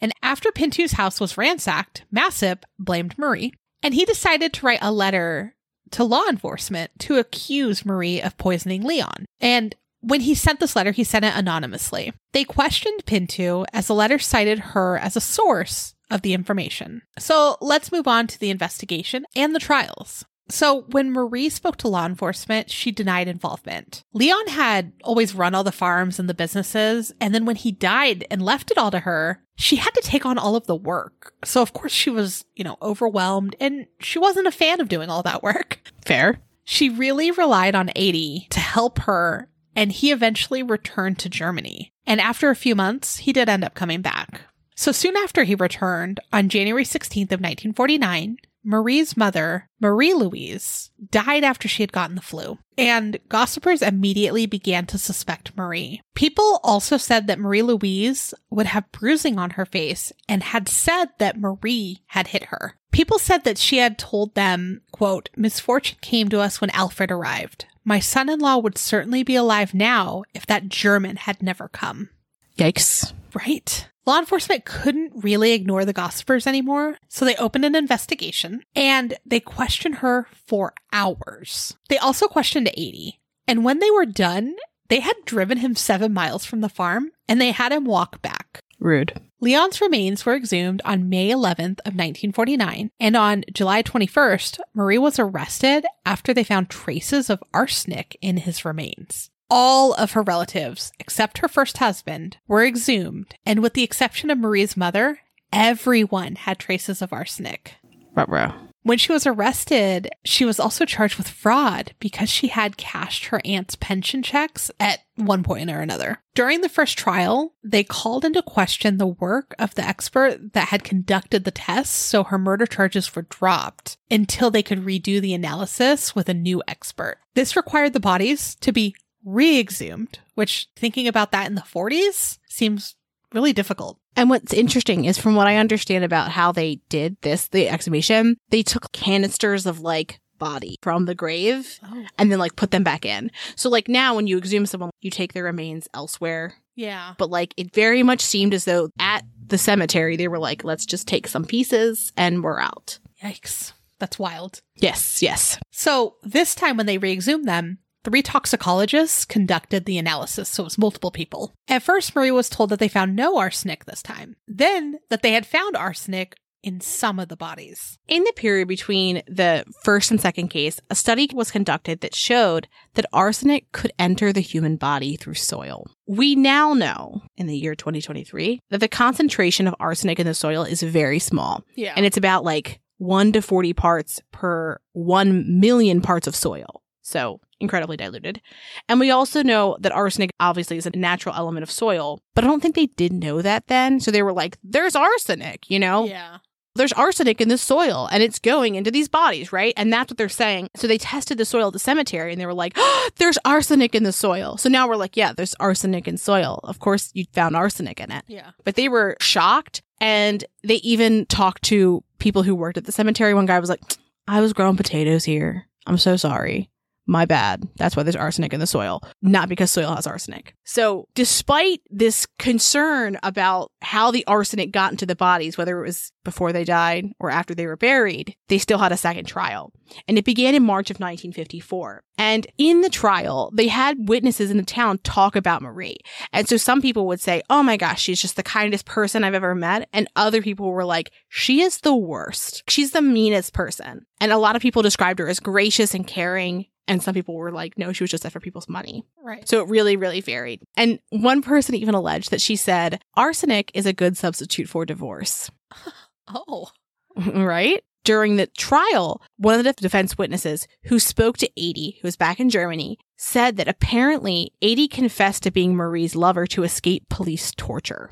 [0.00, 4.92] And after Pintou's house was ransacked, Massip blamed Marie, and he decided to write a
[4.92, 5.56] letter
[5.92, 9.24] to law enforcement to accuse Marie of poisoning Leon.
[9.40, 12.12] And when he sent this letter, he sent it anonymously.
[12.32, 17.02] They questioned Pintou as the letter cited her as a source of the information.
[17.18, 20.24] So let's move on to the investigation and the trials.
[20.50, 24.02] So when Marie spoke to law enforcement, she denied involvement.
[24.14, 28.26] Leon had always run all the farms and the businesses, and then when he died
[28.30, 31.34] and left it all to her, she had to take on all of the work.
[31.44, 35.10] So of course she was, you know, overwhelmed and she wasn't a fan of doing
[35.10, 35.80] all that work.
[36.06, 36.40] Fair.
[36.64, 41.92] She really relied on 80 to help her, and he eventually returned to Germany.
[42.06, 44.42] And after a few months, he did end up coming back.
[44.78, 51.42] So soon after he returned, on January 16th of 1949, Marie's mother, Marie Louise, died
[51.42, 52.58] after she had gotten the flu.
[52.76, 56.00] And gossipers immediately began to suspect Marie.
[56.14, 61.06] People also said that Marie Louise would have bruising on her face and had said
[61.18, 62.76] that Marie had hit her.
[62.92, 67.66] People said that she had told them, quote, misfortune came to us when Alfred arrived.
[67.84, 72.10] My son-in-law would certainly be alive now if that German had never come.
[72.56, 73.12] Yikes.
[73.34, 73.88] Right.
[74.08, 79.38] Law enforcement couldn't really ignore the gossipers anymore, so they opened an investigation and they
[79.38, 81.76] questioned her for hours.
[81.90, 83.20] They also questioned 80.
[83.46, 84.56] And when they were done,
[84.88, 88.62] they had driven him seven miles from the farm and they had him walk back.
[88.80, 89.20] Rude.
[89.40, 95.18] Leon's remains were exhumed on May 11th of 1949, and on July 21st, Marie was
[95.18, 99.30] arrested after they found traces of arsenic in his remains.
[99.50, 104.38] All of her relatives, except her first husband, were exhumed, and with the exception of
[104.38, 105.20] Marie's mother,
[105.52, 107.76] everyone had traces of arsenic.
[108.14, 108.52] Ruh-roh.
[108.82, 113.40] When she was arrested, she was also charged with fraud because she had cashed her
[113.44, 116.20] aunt's pension checks at one point or another.
[116.34, 120.84] During the first trial, they called into question the work of the expert that had
[120.84, 126.14] conducted the tests, so her murder charges were dropped until they could redo the analysis
[126.14, 127.18] with a new expert.
[127.34, 128.94] This required the bodies to be
[129.28, 132.94] re exhumed, which, thinking about that in the 40s, seems
[133.32, 133.98] really difficult.
[134.16, 138.36] And what's interesting is from what I understand about how they did this, the exhumation,
[138.50, 142.06] they took canisters of like body from the grave Oh.
[142.16, 143.30] and then like put them back in.
[143.56, 146.54] So like now when you exhume someone, you take their remains elsewhere.
[146.74, 147.14] Yeah.
[147.18, 150.86] But like it very much seemed as though at the cemetery they were like, let's
[150.86, 152.98] just take some pieces and we're out.
[153.22, 153.72] Yikes.
[153.98, 154.60] That's wild.
[154.76, 155.58] Yes, yes.
[155.72, 160.78] So this time when they re-exhumed them, three toxicologists conducted the analysis, so it was
[160.78, 161.52] multiple people.
[161.68, 164.36] At first, Marie was told that they found no arsenic this time.
[164.46, 167.98] Then that they had found arsenic in some of the bodies.
[168.08, 172.66] In the period between the first and second case, a study was conducted that showed
[172.94, 175.86] that arsenic could enter the human body through soil.
[176.08, 180.64] We now know, in the year 2023, that the concentration of arsenic in the soil
[180.64, 181.92] is very small, Yeah.
[181.96, 186.82] and it's about like 1 to 40 parts per 1 million parts of soil.
[187.02, 188.40] So, incredibly diluted.
[188.88, 192.46] And we also know that arsenic obviously is a natural element of soil, but I
[192.46, 194.00] don't think they did know that then.
[194.00, 196.04] So they were like, there's arsenic, you know?
[196.04, 196.38] yeah.
[196.76, 199.74] there's arsenic in the soil and it's going into these bodies, right?
[199.76, 200.68] And that's what they're saying.
[200.76, 203.94] So they tested the soil at the cemetery and they were like, oh, there's arsenic
[203.96, 204.56] in the soil.
[204.56, 206.60] So now we're like, yeah, there's arsenic in soil.
[206.62, 208.24] Of course, you found arsenic in it.
[208.28, 208.50] Yeah.
[208.64, 213.34] But they were shocked and they even talked to people who worked at the cemetery.
[213.34, 213.82] One guy was like,
[214.28, 215.66] I was growing potatoes here.
[215.86, 216.70] I'm so sorry.
[217.10, 217.66] My bad.
[217.76, 220.54] That's why there's arsenic in the soil, not because soil has arsenic.
[220.64, 226.12] So, despite this concern about how the arsenic got into the bodies, whether it was
[226.22, 229.72] before they died or after they were buried, they still had a second trial.
[230.06, 232.02] And it began in March of 1954.
[232.18, 235.96] And in the trial, they had witnesses in the town talk about Marie.
[236.34, 239.32] And so some people would say, Oh my gosh, she's just the kindest person I've
[239.32, 239.88] ever met.
[239.94, 242.64] And other people were like, She is the worst.
[242.68, 244.04] She's the meanest person.
[244.20, 246.66] And a lot of people described her as gracious and caring.
[246.88, 249.04] And some people were like, no, she was just there for people's money.
[249.22, 249.46] Right.
[249.48, 250.62] So it really, really varied.
[250.76, 255.50] And one person even alleged that she said, arsenic is a good substitute for divorce.
[256.30, 256.68] Oh.
[257.16, 257.82] right?
[258.04, 262.38] During the trial, one of the defense witnesses who spoke to 80, who was back
[262.38, 268.10] in Germany, said that apparently 80 confessed to being Marie's lover to escape police torture.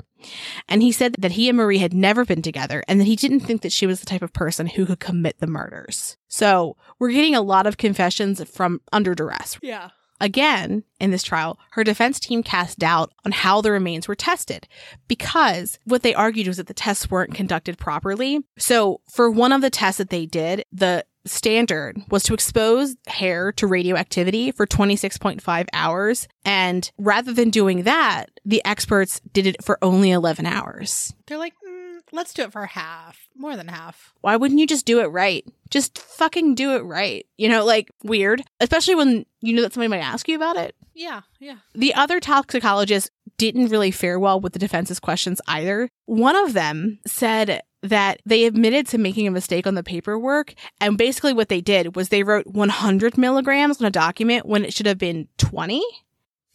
[0.67, 3.41] And he said that he and Marie had never been together and that he didn't
[3.41, 6.17] think that she was the type of person who could commit the murders.
[6.27, 9.57] So we're getting a lot of confessions from under duress.
[9.61, 9.89] Yeah.
[10.19, 14.67] Again, in this trial, her defense team cast doubt on how the remains were tested
[15.07, 18.43] because what they argued was that the tests weren't conducted properly.
[18.57, 23.51] So, for one of the tests that they did, the standard was to expose hair
[23.53, 26.27] to radioactivity for 26.5 hours.
[26.45, 31.13] And rather than doing that, the experts did it for only 11 hours.
[31.27, 34.13] They're like, mm, let's do it for half, more than half.
[34.21, 35.45] Why wouldn't you just do it right?
[35.69, 37.25] Just fucking do it right.
[37.37, 40.75] You know, like weird, especially when you know that somebody might ask you about it.
[40.93, 41.21] Yeah.
[41.39, 41.57] Yeah.
[41.75, 45.89] The other toxicologists didn't really fare well with the defense's questions either.
[46.05, 50.53] One of them said that they admitted to making a mistake on the paperwork.
[50.79, 54.73] And basically, what they did was they wrote 100 milligrams on a document when it
[54.73, 55.83] should have been 20.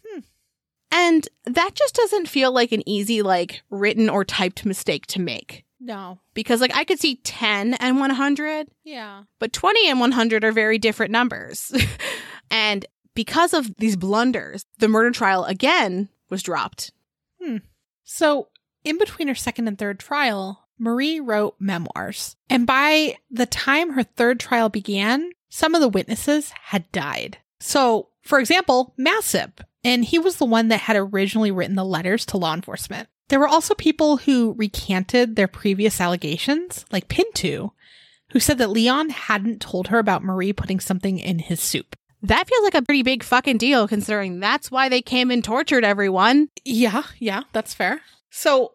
[0.06, 0.20] Hmm.
[0.90, 5.64] And that just doesn't feel like an easy, like written or typed mistake to make.
[5.80, 6.20] No.
[6.34, 9.24] Because, like, I could see 10 and 100, Yeah.
[9.40, 11.72] but 20 and 100 are very different numbers.
[12.50, 16.92] and because of these blunders, the murder trial again was dropped.
[18.04, 18.48] So,
[18.84, 22.36] in between her second and third trial, Marie wrote memoirs.
[22.50, 27.38] And by the time her third trial began, some of the witnesses had died.
[27.60, 32.26] So, for example, Massip, and he was the one that had originally written the letters
[32.26, 33.08] to law enforcement.
[33.28, 37.70] There were also people who recanted their previous allegations, like Pintou,
[38.30, 41.94] who said that Leon hadn't told her about Marie putting something in his soup.
[42.22, 45.84] That feels like a pretty big fucking deal considering that's why they came and tortured
[45.84, 46.48] everyone.
[46.64, 48.00] Yeah, yeah, that's fair.
[48.30, 48.72] So,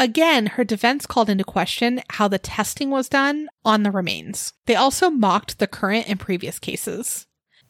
[0.00, 4.52] again, her defense called into question how the testing was done on the remains.
[4.66, 7.26] They also mocked the current and previous cases.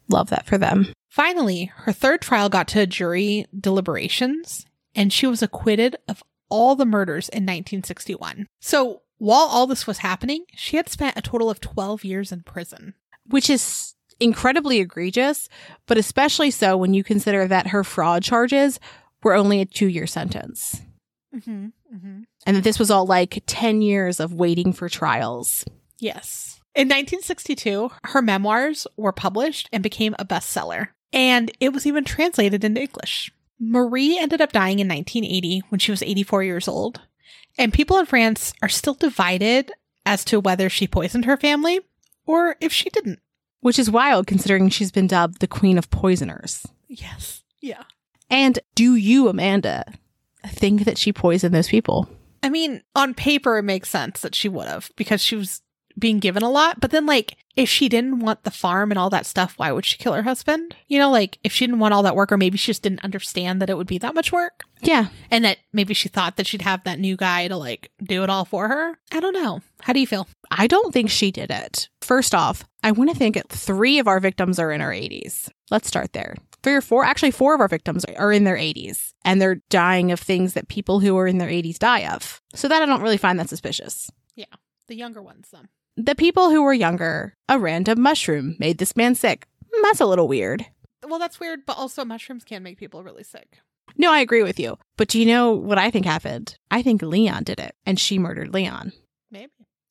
[0.09, 0.93] Love that for them.
[1.09, 4.65] Finally, her third trial got to jury deliberations,
[4.95, 8.47] and she was acquitted of all the murders in 1961.
[8.61, 12.43] So, while all this was happening, she had spent a total of 12 years in
[12.43, 12.95] prison.
[13.29, 15.49] Which is incredibly egregious,
[15.87, 18.81] but especially so when you consider that her fraud charges
[19.23, 20.81] were only a two year sentence.
[21.35, 21.69] Mm-hmm.
[21.93, 22.23] Mm-hmm.
[22.47, 25.65] And that this was all like 10 years of waiting for trials.
[25.99, 26.61] Yes.
[26.75, 32.63] In 1962, her memoirs were published and became a bestseller, and it was even translated
[32.63, 33.33] into English.
[33.59, 37.01] Marie ended up dying in 1980 when she was 84 years old,
[37.59, 39.73] and people in France are still divided
[40.07, 41.81] as to whether she poisoned her family
[42.25, 43.19] or if she didn't.
[43.61, 46.67] Which is wild considering she's been dubbed the queen of poisoners.
[46.89, 47.43] Yes.
[47.61, 47.83] Yeah.
[48.31, 49.85] And do you, Amanda,
[50.49, 52.09] think that she poisoned those people?
[52.43, 55.61] I mean, on paper, it makes sense that she would have because she was
[55.99, 56.81] being given a lot.
[56.81, 59.85] But then, like, if she didn't want the farm and all that stuff, why would
[59.85, 60.75] she kill her husband?
[60.87, 63.05] You know, like, if she didn't want all that work, or maybe she just didn't
[63.05, 65.09] understand that it would be that much work Yeah.
[65.31, 68.31] and that maybe she thought that she'd have that new guy to, like, do it
[68.31, 68.99] all for her.
[69.13, 69.61] I don't know.
[69.83, 70.27] How do you feel?
[70.51, 71.89] I don't think she did it.
[72.01, 75.51] First off, I want to think three of our victims are in our 80s.
[75.71, 76.37] Let's start there.
[76.63, 80.13] Three or four, actually, four of our victims are in their 80s, and they're dying
[80.13, 82.41] of things that people who are in their 80s die of.
[82.55, 84.11] So that I don't really find that suspicious.
[84.37, 84.45] Yeah.
[84.89, 85.69] The younger ones, then.
[85.97, 89.47] The people who were younger, a random mushroom made this man sick.
[89.73, 90.67] Hmm, That's a little weird.
[91.07, 93.61] Well, that's weird, but also mushrooms can make people really sick.
[93.97, 94.79] No, I agree with you.
[94.97, 96.57] But do you know what I think happened?
[96.71, 98.93] I think Leon did it, and she murdered Leon.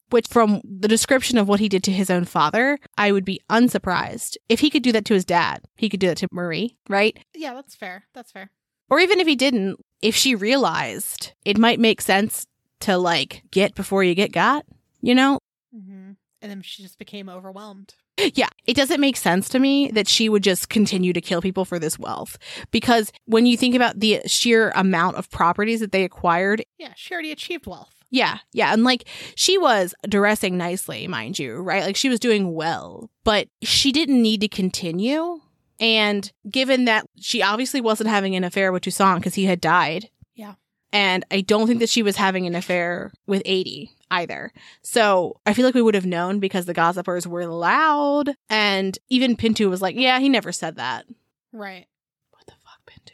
[0.10, 3.42] Which, from the description of what he did to his own father, I would be
[3.50, 4.38] unsurprised.
[4.48, 7.18] If he could do that to his dad, he could do that to Marie, right?
[7.36, 8.06] Yeah, that's fair.
[8.14, 8.50] That's fair.
[8.90, 12.48] Or even if he didn't, if she realized, it might make sense
[12.82, 14.66] to like get before you get got,
[15.02, 15.40] you know?
[15.76, 16.12] Mm-hmm.
[16.42, 17.94] And then she just became overwhelmed.
[18.34, 21.64] Yeah, it doesn't make sense to me that she would just continue to kill people
[21.64, 22.38] for this wealth.
[22.70, 27.14] Because when you think about the sheer amount of properties that they acquired, Yeah, she
[27.14, 27.99] already achieved wealth.
[28.12, 28.74] Yeah, yeah.
[28.74, 31.84] And like she was dressing nicely, mind you, right?
[31.84, 35.42] Like she was doing well, but she didn't need to continue.
[35.80, 40.10] And given that she obviously wasn't having an affair with Toussaint because he had died.
[40.36, 40.56] Yeah.
[40.92, 44.52] And I don't think that she was having an affair with 80 either.
[44.82, 48.36] So I feel like we would have known because the gossipers were loud.
[48.50, 51.06] And even Pintou was like, yeah, he never said that.
[51.54, 51.86] Right.
[52.32, 53.14] What the fuck, Pinto?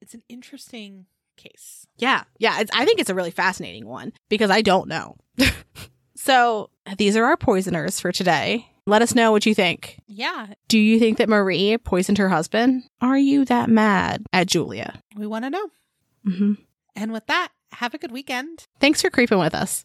[0.00, 1.06] It's an interesting
[1.40, 1.86] case.
[1.96, 2.60] Yeah, yeah.
[2.60, 5.16] It's, I think it's a really fascinating one because I don't know.
[6.16, 8.66] so these are our poisoners for today.
[8.86, 9.98] Let us know what you think.
[10.08, 12.84] Yeah, Do you think that Marie poisoned her husband?
[13.00, 15.00] Are you that mad at Giulia?
[15.16, 15.70] we want to know.
[16.24, 16.52] hmm
[16.96, 18.64] And with that, have a good weekend.
[18.80, 19.84] Thanks for creeping with us.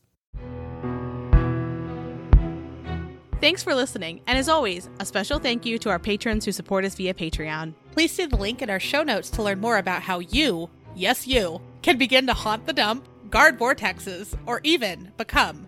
[3.42, 4.22] Thanks for listening.
[4.26, 7.74] And as always, a special thank you to our patrons who support us via Patreon.
[7.92, 11.28] Please see the link in our show notes to learn more about how you, yes,
[11.28, 15.68] you, can begin to haunt the dump, guard vortexes, or even become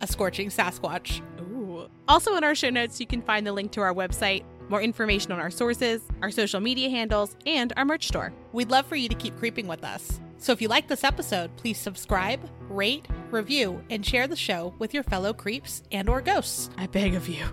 [0.00, 1.20] a scorching Sasquatch.
[1.40, 1.88] Ooh.
[2.08, 5.32] Also, in our show notes, you can find the link to our website, more information
[5.32, 8.32] on our sources, our social media handles, and our merch store.
[8.52, 10.20] We'd love for you to keep creeping with us.
[10.38, 14.92] So if you like this episode, please subscribe, rate, review, and share the show with
[14.92, 16.68] your fellow creeps and or ghosts.
[16.76, 17.44] I beg of you.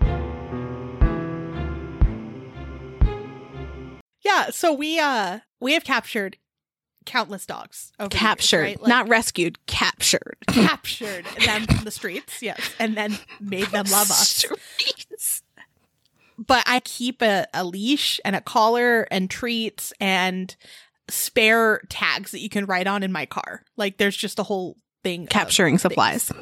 [4.26, 6.36] Yeah, so we uh we have captured
[7.04, 8.80] countless dogs over the years, captured, right?
[8.82, 10.36] Like, not rescued, captured.
[10.48, 14.28] captured them from the streets, yes, and then made them love us.
[14.58, 15.42] Streets.
[16.36, 20.54] But I keep a, a leash and a collar and treats and
[21.08, 23.62] spare tags that you can write on in my car.
[23.76, 26.32] Like there's just a whole thing Capturing things.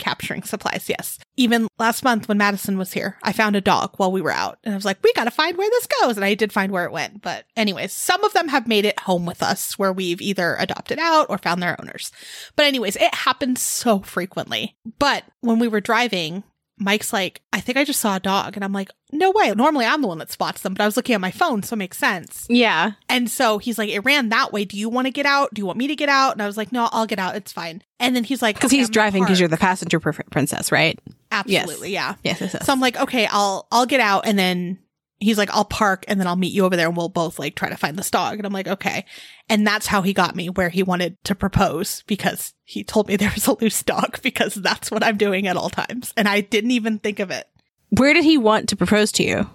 [0.00, 1.18] Capturing supplies, yes.
[1.36, 4.58] Even last month when Madison was here, I found a dog while we were out.
[4.64, 6.16] And I was like, we got to find where this goes.
[6.16, 7.22] And I did find where it went.
[7.22, 10.98] But, anyways, some of them have made it home with us where we've either adopted
[10.98, 12.10] out or found their owners.
[12.56, 14.76] But, anyways, it happens so frequently.
[14.98, 16.42] But when we were driving,
[16.80, 18.56] Mike's like, I think I just saw a dog.
[18.56, 19.52] And I'm like, no way.
[19.52, 21.74] Normally I'm the one that spots them, but I was looking at my phone, so
[21.74, 22.46] it makes sense.
[22.48, 22.92] Yeah.
[23.08, 24.64] And so he's like, it ran that way.
[24.64, 25.52] Do you want to get out?
[25.52, 26.32] Do you want me to get out?
[26.32, 27.36] And I was like, no, I'll get out.
[27.36, 27.82] It's fine.
[27.98, 30.72] And then he's like, Because "Okay, he's I'm driving because you're the passenger pr- princess,
[30.72, 30.98] right?
[31.30, 32.14] Absolutely, yeah.
[32.22, 32.66] Yes, yes, yes.
[32.66, 34.78] So I'm like, okay, I'll I'll get out and then
[35.20, 37.54] he's like, I'll park and then I'll meet you over there and we'll both like
[37.54, 38.38] try to find this dog.
[38.38, 39.04] And I'm like, okay.
[39.48, 43.16] And that's how he got me where he wanted to propose because he told me
[43.16, 46.12] there was a loose dog because that's what I'm doing at all times.
[46.16, 47.46] And I didn't even think of it.
[47.90, 49.50] Where did he want to propose to you?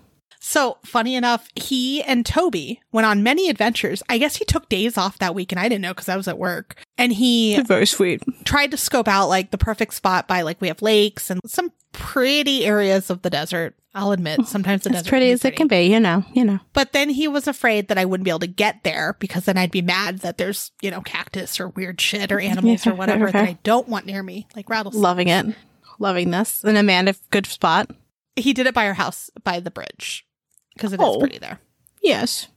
[0.48, 4.04] So funny enough, he and Toby went on many adventures.
[4.10, 6.28] I guess he took days off that week and I didn't know because I was
[6.28, 6.80] at work.
[7.00, 8.22] And he Very sweet.
[8.46, 11.72] tried to scope out like the perfect spot by like we have lakes and some
[11.98, 13.76] pretty areas of the desert.
[13.94, 16.60] I'll admit, sometimes the As desert pretty as it can be, you know, you know.
[16.74, 19.58] But then he was afraid that I wouldn't be able to get there because then
[19.58, 22.96] I'd be mad that there's, you know, cactus or weird shit or animals Yeah, or
[22.96, 23.48] whatever that.
[23.48, 25.02] I don't want near me, like rattlesnakes.
[25.02, 25.56] Loving it.
[25.98, 26.62] loving this.
[26.66, 27.90] And Amanda, good spot.
[28.36, 30.28] He did it by our house by the bridge
[30.76, 31.20] because it is Oh.
[31.20, 31.60] pretty there.
[32.04, 32.48] Yes.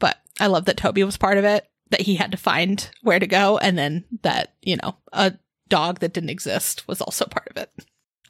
[0.00, 3.20] But I love that Toby was part of it, that he had to find where
[3.20, 5.34] to go, and then that, you know, a
[5.68, 7.70] dog that didn't exist was also part of it.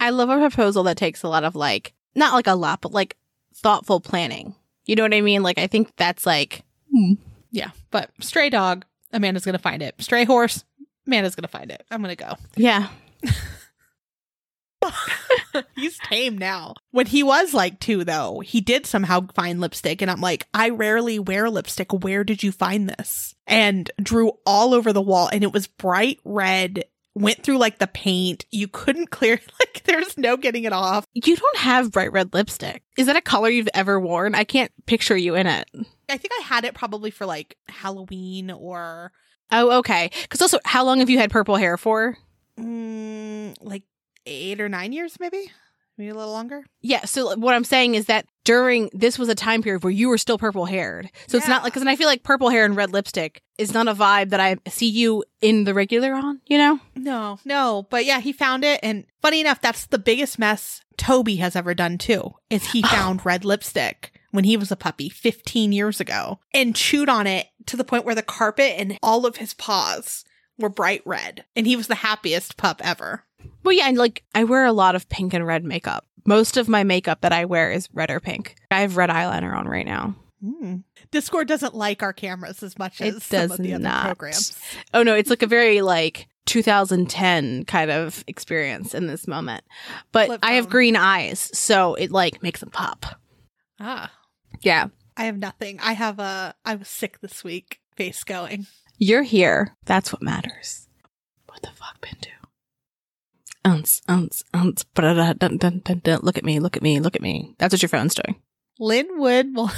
[0.00, 2.92] I love a proposal that takes a lot of like, not like a lot, but
[2.92, 3.16] like
[3.54, 4.54] thoughtful planning.
[4.86, 5.42] You know what I mean?
[5.42, 7.14] Like, I think that's like, hmm.
[7.50, 7.70] Yeah.
[7.90, 9.94] But stray dog, Amanda's going to find it.
[10.00, 10.64] Stray horse,
[11.06, 11.84] Amanda's going to find it.
[11.90, 12.34] I'm going to go.
[12.56, 12.88] yeah.
[15.76, 16.74] He's tame now.
[16.92, 20.02] When he was like two, though, he did somehow find lipstick.
[20.02, 21.92] And I'm like, I rarely wear lipstick.
[21.92, 23.34] Where did you find this?
[23.46, 25.28] And drew all over the wall.
[25.32, 26.84] And it was bright red,
[27.14, 28.44] went through like the paint.
[28.50, 31.04] You couldn't clear, like, there's no getting it off.
[31.14, 32.82] You don't have bright red lipstick.
[32.96, 34.34] Is that a color you've ever worn?
[34.34, 35.68] I can't picture you in it.
[36.08, 39.12] I think I had it probably for like Halloween or
[39.50, 40.10] Oh, okay.
[40.22, 42.16] Because also, how long have you had purple hair for?
[42.58, 43.82] mm, like
[44.26, 45.50] eight or nine years, maybe?
[45.98, 46.64] Maybe a little longer.
[46.80, 47.04] Yeah.
[47.06, 50.16] So what I'm saying is that during this was a time period where you were
[50.16, 51.10] still purple haired.
[51.26, 53.88] So it's not like because I feel like purple hair and red lipstick is not
[53.88, 56.40] a vibe that I see you in the regular on.
[56.46, 56.80] You know?
[56.94, 57.86] No, no.
[57.90, 58.78] But yeah, he found it.
[58.82, 62.88] And funny enough, that's the biggest mess Toby has ever done too, is he oh.
[62.88, 67.48] found red lipstick when he was a puppy 15 years ago and chewed on it
[67.66, 70.24] to the point where the carpet and all of his paws
[70.58, 71.44] were bright red.
[71.56, 73.24] And he was the happiest pup ever.
[73.64, 73.88] Well, yeah.
[73.88, 76.04] And like I wear a lot of pink and red makeup.
[76.26, 78.54] Most of my makeup that I wear is red or pink.
[78.70, 80.14] I have red eyeliner on right now.
[80.44, 80.76] Hmm.
[81.10, 84.04] Discord doesn't like our cameras as much It as some does of the other not.
[84.04, 84.58] programs.
[84.94, 89.64] Oh no, it's like a very like 2010 kind of experience in this moment.
[90.12, 90.70] But Flip I have phone.
[90.70, 93.06] green eyes, so it like makes them pop.
[93.80, 94.12] Ah.
[94.60, 94.88] Yeah.
[95.16, 95.78] I have nothing.
[95.80, 98.66] I have a I was sick this week face going.
[98.98, 99.76] You're here.
[99.86, 100.88] That's what matters.
[101.46, 102.30] What the fuck, Pinto?
[102.30, 102.37] Unce,
[103.68, 104.84] unce, unce.
[104.94, 106.20] ba-da-da, dun, dun, dun, dun.
[106.22, 107.54] Look at me, look at me, look at me.
[107.58, 108.40] That's what your phone's doing.
[108.80, 109.72] Linwood well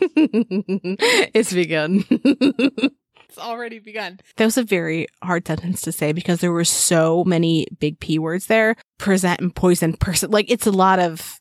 [0.16, 2.04] it's begun.
[2.10, 4.18] it's already begun.
[4.36, 8.18] that was a very hard sentence to say because there were so many big P
[8.18, 8.76] words there.
[8.98, 10.30] Present and poison person.
[10.30, 11.40] Like it's a lot of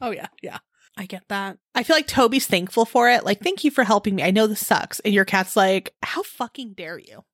[0.00, 0.58] Oh yeah, yeah.
[0.96, 1.58] I get that.
[1.74, 3.24] I feel like Toby's thankful for it.
[3.24, 4.22] Like, thank you for helping me.
[4.22, 5.00] I know this sucks.
[5.00, 7.24] And your cat's like, how fucking dare you?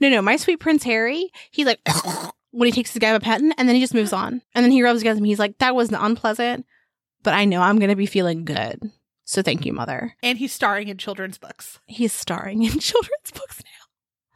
[0.00, 1.80] No, no, my sweet Prince Harry, he like
[2.54, 4.40] when he takes his gabapentin and then he just moves on.
[4.54, 5.24] And then he rubs against him.
[5.24, 6.66] He's like, that was unpleasant,
[7.22, 8.80] but I know I'm gonna be feeling good.
[9.24, 10.14] So thank you, mother.
[10.22, 11.80] And he's starring in children's books.
[11.86, 13.84] He's starring in children's books now.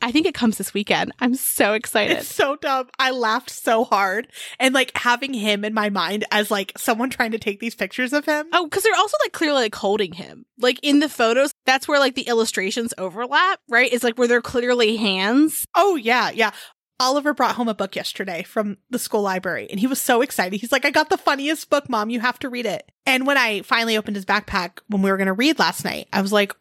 [0.00, 1.12] I think it comes this weekend.
[1.18, 2.18] I'm so excited.
[2.18, 2.88] It's so dumb.
[3.00, 4.28] I laughed so hard.
[4.60, 8.12] And like having him in my mind as like someone trying to take these pictures
[8.12, 8.46] of him.
[8.52, 10.46] Oh, because they're also like clearly like holding him.
[10.56, 13.92] Like in the photos, that's where like the illustrations overlap, right?
[13.92, 15.66] It's like where they're clearly hands.
[15.74, 16.52] Oh, yeah, yeah.
[17.01, 20.61] Oliver brought home a book yesterday from the school library and he was so excited.
[20.61, 22.11] He's like, I got the funniest book, mom.
[22.11, 22.90] You have to read it.
[23.07, 26.09] And when I finally opened his backpack when we were going to read last night,
[26.12, 26.55] I was like,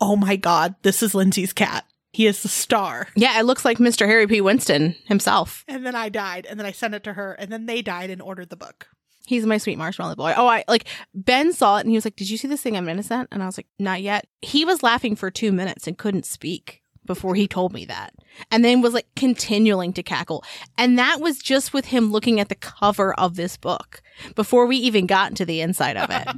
[0.00, 1.84] oh my God, this is Lindsay's cat.
[2.12, 3.08] He is the star.
[3.16, 4.06] Yeah, it looks like Mr.
[4.06, 4.40] Harry P.
[4.40, 5.64] Winston himself.
[5.68, 8.10] And then I died and then I sent it to her and then they died
[8.10, 8.88] and ordered the book.
[9.26, 10.34] He's my sweet marshmallow boy.
[10.36, 12.76] Oh, I like Ben saw it and he was like, Did you see this thing
[12.76, 13.28] I'm innocent?
[13.30, 14.26] And I was like, Not yet.
[14.40, 18.14] He was laughing for two minutes and couldn't speak before he told me that.
[18.50, 20.44] And then was like continuing to cackle.
[20.78, 24.02] And that was just with him looking at the cover of this book
[24.34, 26.28] before we even got into the inside of it.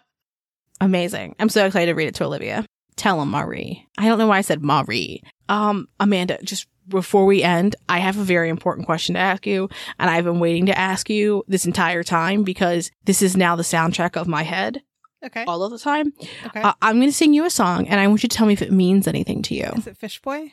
[0.80, 1.36] Amazing.
[1.38, 2.64] I'm so excited to read it to Olivia.
[2.96, 3.86] Tell him, Marie.
[3.98, 5.22] I don't know why I said Marie.
[5.48, 9.68] Um, Amanda, just before we end, I have a very important question to ask you,
[9.98, 13.62] and I've been waiting to ask you this entire time because this is now the
[13.62, 14.82] soundtrack of my head
[15.24, 15.44] okay.
[15.44, 16.12] all of the time.
[16.46, 16.60] Okay.
[16.60, 18.52] Uh, I'm going to sing you a song, and I want you to tell me
[18.52, 19.70] if it means anything to you.
[19.76, 20.52] is it Fish Boy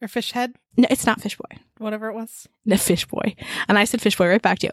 [0.00, 0.54] or Fish Head?
[0.76, 1.58] No, it's not Fish Boy.
[1.78, 2.48] Whatever it was.
[2.64, 3.34] No, Fish Boy.
[3.68, 4.72] And I said Fish Boy right back to you.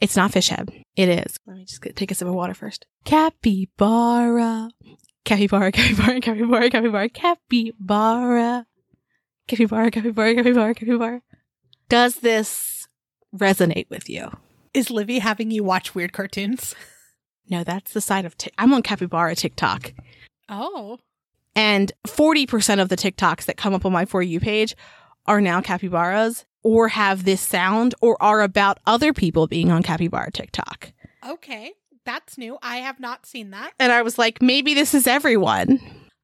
[0.00, 0.70] It's not Fish Head.
[0.96, 1.38] It is.
[1.46, 2.86] Let me just get, take a sip of water first.
[3.04, 4.70] Capybara.
[5.24, 8.66] Capybara, capybara, capybara, capybara, capybara.
[9.46, 11.22] Capybara, capybara, capybara, capybara.
[11.88, 12.88] Does this
[13.34, 14.30] resonate with you?
[14.72, 16.74] Is Livy having you watch weird cartoons?
[17.50, 18.54] No, that's the side of Tik.
[18.56, 19.92] I'm on Capybara TikTok.
[20.48, 20.98] Oh.
[21.56, 24.76] And 40% of the TikToks that come up on my For You page
[25.26, 30.30] are now capybaras or have this sound or are about other people being on capybara
[30.30, 30.92] TikTok.
[31.26, 31.72] Okay.
[32.04, 32.58] That's new.
[32.62, 33.72] I have not seen that.
[33.78, 35.80] And I was like, maybe this is everyone.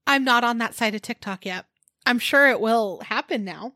[0.07, 1.67] I'm not on that side of TikTok yet.
[2.07, 3.75] I'm sure it will happen now.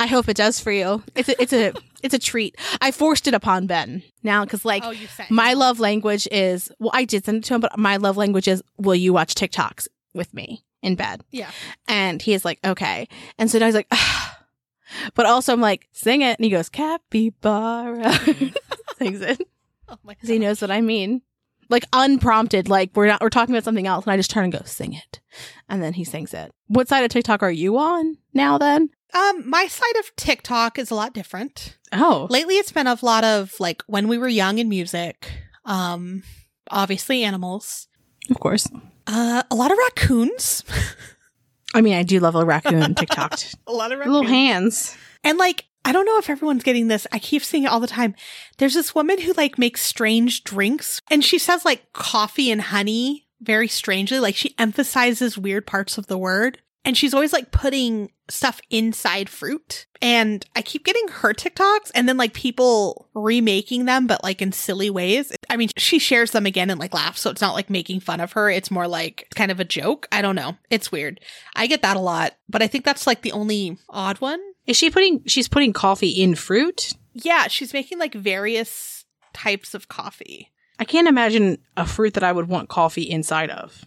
[0.00, 1.02] I hope it does for you.
[1.14, 1.72] It's a, it's a
[2.02, 2.56] it's a treat.
[2.80, 4.94] I forced it upon Ben now because like oh,
[5.28, 8.48] my love language is well, I did send it to him, but my love language
[8.48, 11.22] is will you watch TikToks with me in bed?
[11.30, 11.50] Yeah.
[11.86, 13.08] And he is like, okay.
[13.38, 14.38] And so now he's like, "Ah."
[15.14, 16.38] But also, I'm like, sing it.
[16.38, 18.12] And he goes, capybara.
[18.98, 19.40] Sings it.
[19.88, 21.22] Oh my Because he knows what I mean.
[21.68, 24.04] Like unprompted, like we're not, we're talking about something else.
[24.04, 25.20] And I just turn and go, sing it.
[25.68, 26.50] And then he sings it.
[26.66, 28.90] What side of TikTok are you on now then?
[29.14, 31.78] Um, my side of TikTok is a lot different.
[31.92, 32.26] Oh.
[32.30, 35.30] Lately, it's been a lot of like when we were young in music.
[35.64, 36.22] Um,
[36.70, 37.88] obviously animals.
[38.30, 38.68] Of course.
[39.06, 40.64] Uh, a lot of raccoons.
[41.74, 43.38] I mean, I do love a raccoon TikTok.
[43.66, 44.96] a lot of Little hands.
[45.22, 47.06] And like, I don't know if everyone's getting this.
[47.12, 48.14] I keep seeing it all the time.
[48.58, 53.26] There's this woman who like makes strange drinks and she says like coffee and honey
[53.40, 54.18] very strangely.
[54.18, 59.28] Like she emphasizes weird parts of the word and she's always like putting stuff inside
[59.28, 59.86] fruit.
[60.00, 64.52] And I keep getting her TikToks and then like people remaking them, but like in
[64.52, 65.32] silly ways.
[65.50, 67.20] I mean, she shares them again and like laughs.
[67.20, 68.48] So it's not like making fun of her.
[68.48, 70.08] It's more like kind of a joke.
[70.10, 70.56] I don't know.
[70.70, 71.20] It's weird.
[71.54, 74.40] I get that a lot, but I think that's like the only odd one.
[74.66, 76.92] Is she putting, she's putting coffee in fruit?
[77.12, 79.04] Yeah, she's making like various
[79.34, 80.50] types of coffee.
[80.78, 83.84] I can't imagine a fruit that I would want coffee inside of.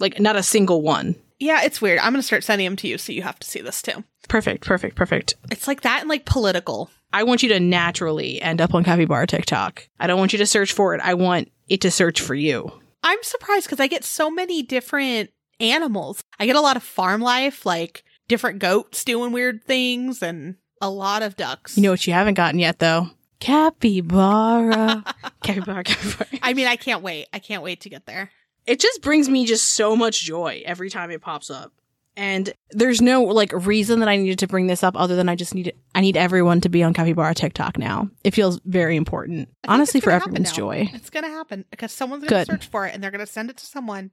[0.00, 1.14] Like, not a single one.
[1.42, 1.98] Yeah, it's weird.
[1.98, 4.04] I'm going to start sending them to you so you have to see this too.
[4.28, 5.34] Perfect, perfect, perfect.
[5.50, 6.88] It's like that and like political.
[7.12, 9.88] I want you to naturally end up on Capybara TikTok.
[9.98, 11.00] I don't want you to search for it.
[11.02, 12.70] I want it to search for you.
[13.02, 16.22] I'm surprised because I get so many different animals.
[16.38, 20.88] I get a lot of farm life, like different goats doing weird things and a
[20.88, 21.76] lot of ducks.
[21.76, 23.08] You know what you haven't gotten yet, though?
[23.40, 25.02] Capybara.
[25.42, 26.38] capybara, capybara.
[26.40, 27.26] I mean, I can't wait.
[27.32, 28.30] I can't wait to get there.
[28.66, 31.72] It just brings me just so much joy every time it pops up.
[32.14, 35.34] And there's no like reason that I needed to bring this up other than I
[35.34, 38.10] just need I need everyone to be on Capybara TikTok now.
[38.22, 39.48] It feels very important.
[39.66, 40.90] Honestly for everyone's joy.
[40.92, 42.46] It's going to happen because someone's going Good.
[42.46, 44.10] to search for it and they're going to send it to someone.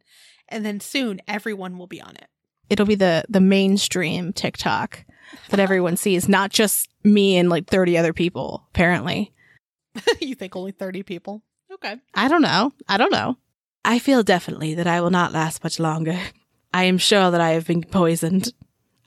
[0.47, 2.28] And then soon everyone will be on it.
[2.70, 5.04] It'll be the the mainstream TikTok
[5.50, 9.34] that everyone sees, not just me and like 30 other people, apparently.
[10.22, 11.43] you think only 30 people?
[11.74, 11.97] Okay.
[12.14, 12.72] I don't know.
[12.88, 13.38] I don't know.
[13.89, 16.19] I feel definitely that I will not last much longer.
[16.71, 18.53] I am sure that I have been poisoned.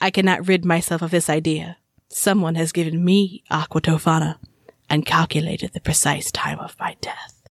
[0.00, 1.76] I cannot rid myself of this idea.
[2.08, 4.38] Someone has given me aqua tofana
[4.90, 7.41] and calculated the precise time of my death.